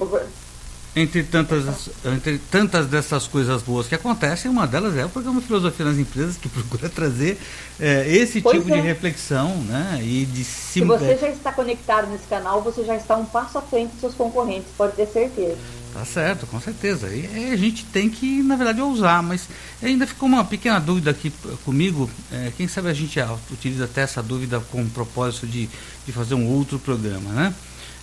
[0.97, 5.86] entre tantas, entre tantas dessas coisas boas que acontecem, uma delas é o programa Filosofia
[5.86, 7.36] nas Empresas, que procura trazer
[7.80, 8.76] é, esse pois tipo é.
[8.76, 10.74] de reflexão né, e de se...
[10.74, 14.01] se você já está conectado nesse canal, você já está um passo à frente dos
[14.01, 15.59] seus concorrentes, pode ter certeza.
[15.95, 17.07] Tá certo, com certeza.
[17.07, 19.49] E, a gente tem que, na verdade, ousar, mas
[19.80, 21.32] ainda ficou uma pequena dúvida aqui
[21.64, 22.11] comigo.
[22.32, 23.16] É, quem sabe a gente
[23.53, 25.70] utiliza até essa dúvida com o propósito de,
[26.05, 27.55] de fazer um outro programa, né?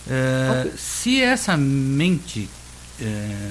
[0.08, 0.72] É, okay.
[0.78, 2.48] Se essa mente
[2.98, 3.50] é,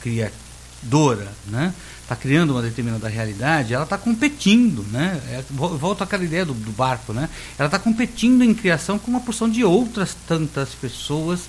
[0.00, 1.74] criadora, né?
[2.02, 5.20] Está criando uma determinada realidade, ela está competindo, né?
[5.28, 7.28] É, volta àquela ideia do, do barco, né?
[7.58, 11.40] Ela está competindo em criação com uma porção de outras tantas pessoas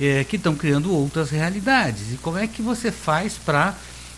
[0.00, 2.12] é, que estão criando outras realidades.
[2.12, 3.74] E como é que você faz para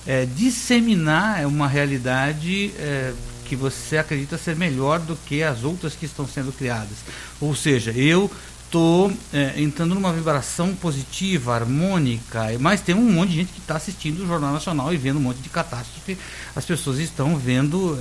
[0.07, 3.13] é, disseminar uma realidade é,
[3.45, 6.99] que você acredita ser melhor do que as outras que estão sendo criadas?
[7.41, 8.31] Ou seja, eu
[8.65, 9.11] estou
[9.57, 14.27] entrando numa vibração positiva, harmônica, mas tem um monte de gente que está assistindo o
[14.27, 16.19] Jornal Nacional e vendo um monte de catástrofe.
[16.55, 17.99] As pessoas estão vendo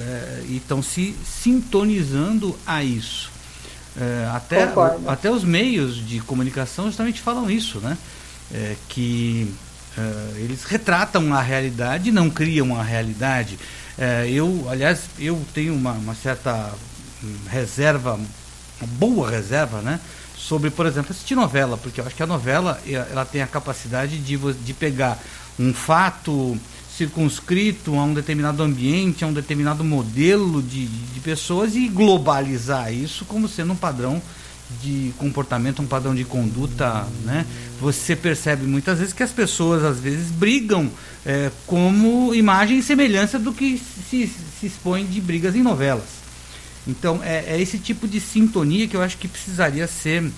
[0.49, 3.36] e estão se sintonizando a isso.
[3.99, 4.69] É, até,
[5.07, 7.97] até os meios de comunicação justamente falam isso, né?
[8.53, 9.53] É, que
[9.97, 13.57] Uh, eles retratam a realidade, não criam a realidade.
[13.97, 16.71] Uh, eu, aliás, eu tenho uma, uma certa
[17.23, 19.99] hum, reserva, uma boa reserva, né?
[20.35, 24.19] Sobre, por exemplo, assistir novela, porque eu acho que a novela ela tem a capacidade
[24.19, 25.17] de, de pegar
[25.59, 26.55] um fato
[26.97, 33.23] circunscrito a um determinado ambiente, a um determinado modelo de, de pessoas e globalizar isso
[33.25, 34.21] como sendo um padrão
[34.81, 37.45] de comportamento, um padrão de conduta, né?
[37.79, 40.89] Você percebe muitas vezes que as pessoas às vezes brigam
[41.25, 44.27] é, como imagem e semelhança do que se,
[44.59, 46.17] se expõe de brigas em novelas.
[46.85, 50.29] Então é, é, esse tipo de sintonia que eu acho que precisaria ser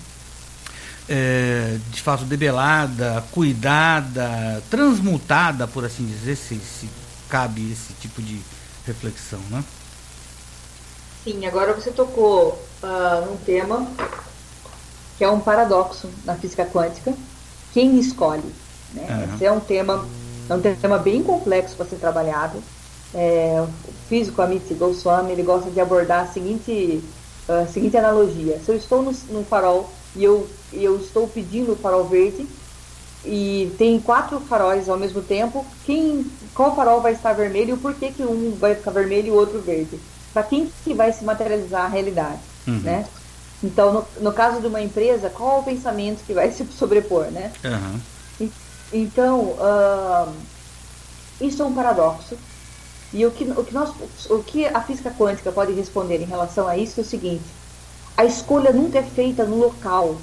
[1.09, 6.87] é, de fato debelada, cuidada, transmutada, por assim dizer, se, se
[7.27, 8.39] cabe esse tipo de
[8.85, 9.63] reflexão, né?
[11.23, 13.87] Sim, agora você tocou uh, num tema
[15.17, 17.13] que é um paradoxo na física quântica.
[17.73, 18.53] Quem escolhe?
[18.93, 19.05] Né?
[19.09, 19.35] Uhum.
[19.35, 20.07] Esse é um tema,
[20.49, 22.63] é um tema bem complexo para ser trabalhado.
[23.13, 27.03] É, o físico Amit Goswami ele gosta de abordar a seguinte,
[27.47, 31.75] a seguinte analogia: se eu estou no, no farol e eu, eu estou pedindo o
[31.75, 32.47] farol verde
[33.25, 37.93] e tem quatro faróis ao mesmo tempo, quem, qual farol vai estar vermelho e por
[37.95, 39.99] que, que um vai ficar vermelho e o outro verde?
[40.33, 42.79] para quem que vai se materializar a realidade, uhum.
[42.79, 43.05] né?
[43.63, 47.25] Então, no, no, caso de uma empresa, qual é o pensamento que vai se sobrepor,
[47.25, 47.51] né?
[47.63, 47.99] Uhum.
[48.39, 48.51] E,
[48.93, 50.33] então, uh,
[51.41, 52.37] isso é um paradoxo.
[53.11, 53.91] E o que, o, que nós,
[54.29, 57.45] o que a física quântica pode responder em relação a isso é o seguinte:
[58.15, 60.15] a escolha nunca é feita no local.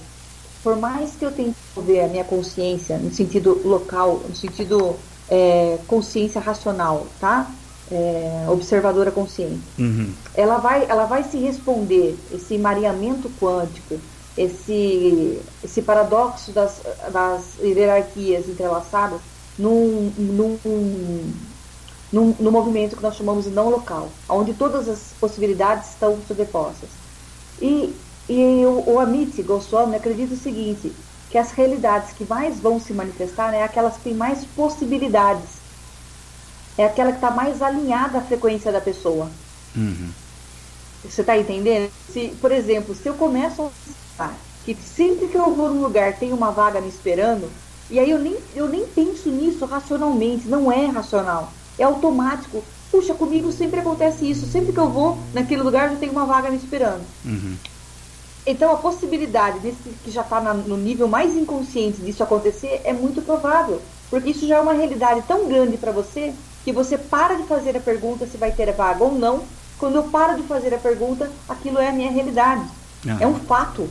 [0.67, 4.97] Por mais que eu tente ver a minha consciência no sentido local, no sentido
[5.31, 7.49] é, consciência racional, tá?
[7.89, 9.63] é, observadora consciente.
[9.79, 10.13] Uhum.
[10.35, 13.97] Ela, vai, ela vai se responder esse mareamento quântico,
[14.37, 16.81] esse, esse paradoxo das,
[17.13, 19.21] das hierarquias entrelaçadas
[19.57, 20.59] num, num,
[22.13, 26.89] num, num movimento que nós chamamos de não local, onde todas as possibilidades estão sobrepostas.
[27.63, 27.95] E,
[28.29, 30.93] e o, o Amit Goswami acredita o seguinte,
[31.31, 35.57] que as realidades que mais vão se manifestar é aquelas que têm mais possibilidades
[36.79, 39.31] é aquela que está mais alinhada à frequência da pessoa.
[39.75, 40.11] Uhum.
[41.03, 41.91] Você está entendendo?
[42.13, 46.19] Se, por exemplo, se eu começo a pensar que sempre que eu vou num lugar
[46.19, 47.49] tem uma vaga me esperando,
[47.89, 52.63] e aí eu nem, eu nem penso nisso racionalmente, não é racional, é automático.
[52.91, 56.51] Puxa, comigo sempre acontece isso, sempre que eu vou naquele lugar já tem uma vaga
[56.51, 57.03] me esperando.
[57.25, 57.57] Uhum.
[58.47, 63.21] Então a possibilidade desse que já está no nível mais inconsciente disso acontecer é muito
[63.21, 66.33] provável, porque isso já é uma realidade tão grande para você
[66.65, 69.43] que você para de fazer a pergunta se vai ter vaga ou não.
[69.79, 72.63] Quando eu paro de fazer a pergunta, aquilo é a minha realidade.
[73.07, 73.19] Ah.
[73.21, 73.89] É um fato.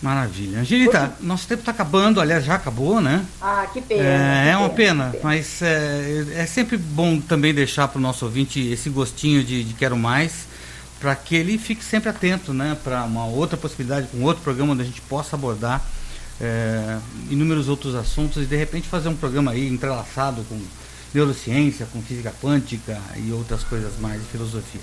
[0.00, 0.60] Maravilha.
[0.60, 1.12] Angelita, Hoje...
[1.26, 3.24] nosso tempo está acabando, aliás, já acabou, né?
[3.40, 4.02] Ah, que pena.
[4.02, 8.02] É, que é uma pena, pena mas é, é, sempre bom também deixar para o
[8.02, 10.46] nosso ouvinte esse gostinho de, de quero mais,
[11.04, 12.74] para que ele fique sempre atento, né?
[12.82, 15.84] Para uma outra possibilidade, um outro programa onde a gente possa abordar
[16.40, 16.96] é,
[17.28, 20.58] inúmeros outros assuntos e de repente fazer um programa aí entrelaçado com
[21.12, 24.80] neurociência, com física quântica e outras coisas mais de filosofia.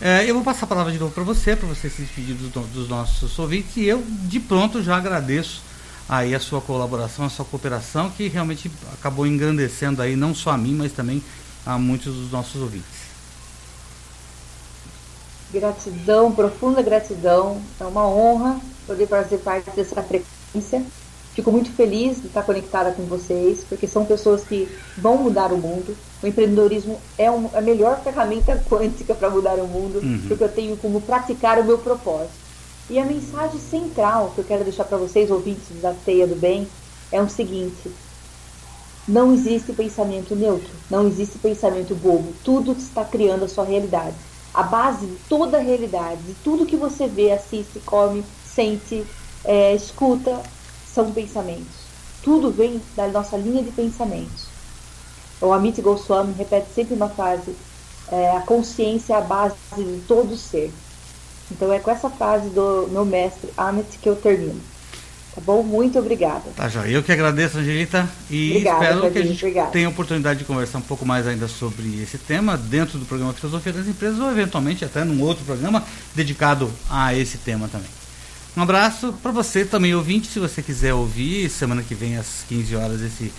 [0.00, 2.66] É, eu vou passar a palavra de novo para você, para você se despedir dos,
[2.68, 5.62] dos, nossos ouvintes, e eu de pronto já agradeço
[6.08, 10.56] aí a sua colaboração, a sua cooperação, que realmente acabou engrandecendo aí não só a
[10.56, 11.20] mim, mas também
[11.66, 13.15] a muitos dos nossos ouvintes.
[15.58, 17.60] Gratidão, profunda gratidão.
[17.80, 20.82] É uma honra poder fazer parte dessa frequência
[21.36, 25.58] Fico muito feliz de estar conectada com vocês, porque são pessoas que vão mudar o
[25.58, 25.94] mundo.
[26.22, 30.24] O empreendedorismo é um, a melhor ferramenta quântica para mudar o mundo, uhum.
[30.26, 32.32] porque eu tenho como praticar o meu propósito.
[32.88, 36.66] E a mensagem central que eu quero deixar para vocês, ouvintes da Teia do Bem,
[37.12, 37.90] é o seguinte:
[39.06, 42.32] não existe pensamento neutro, não existe pensamento bobo.
[42.42, 44.16] Tudo está criando a sua realidade.
[44.56, 49.04] A base de toda a realidade, de tudo que você vê, assiste, come, sente,
[49.44, 50.40] é, escuta,
[50.94, 51.84] são pensamentos.
[52.22, 54.46] Tudo vem da nossa linha de pensamentos.
[55.42, 57.54] O Amit Goswami repete sempre uma frase:
[58.10, 60.72] é, a consciência é a base de todo ser.
[61.50, 64.62] Então é com essa frase do meu mestre Amit que eu termino.
[65.36, 65.62] Tá bom?
[65.62, 66.44] Muito obrigada.
[66.56, 66.88] Tá, já.
[66.88, 69.70] Eu que agradeço, Angelita, e obrigada, espero que a gente obrigada.
[69.70, 73.34] tenha a oportunidade de conversar um pouco mais ainda sobre esse tema dentro do programa
[73.34, 75.84] Filosofia das Empresas ou eventualmente até num outro programa
[76.14, 77.88] dedicado a esse tema também.
[78.56, 80.28] Um abraço para você também, ouvinte.
[80.28, 83.30] Se você quiser ouvir, semana que vem às 15 horas esse,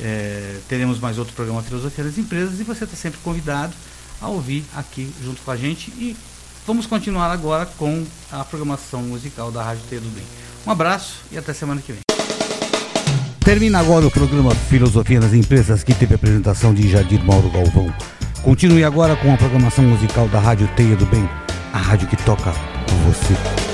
[0.00, 3.72] é, teremos mais outro programa Filosofia das Empresas e você está sempre convidado
[4.20, 5.92] a ouvir aqui junto com a gente.
[5.92, 6.16] E
[6.66, 10.24] vamos continuar agora com a programação musical da Rádio T do Bem.
[10.68, 12.02] Um abraço e até semana que vem.
[13.40, 17.90] Termina agora o programa Filosofia nas Empresas, que teve a apresentação de Jadir Mauro Galvão.
[18.42, 21.26] Continue agora com a programação musical da Rádio Teia do Bem,
[21.72, 22.52] a rádio que toca
[23.06, 23.67] você.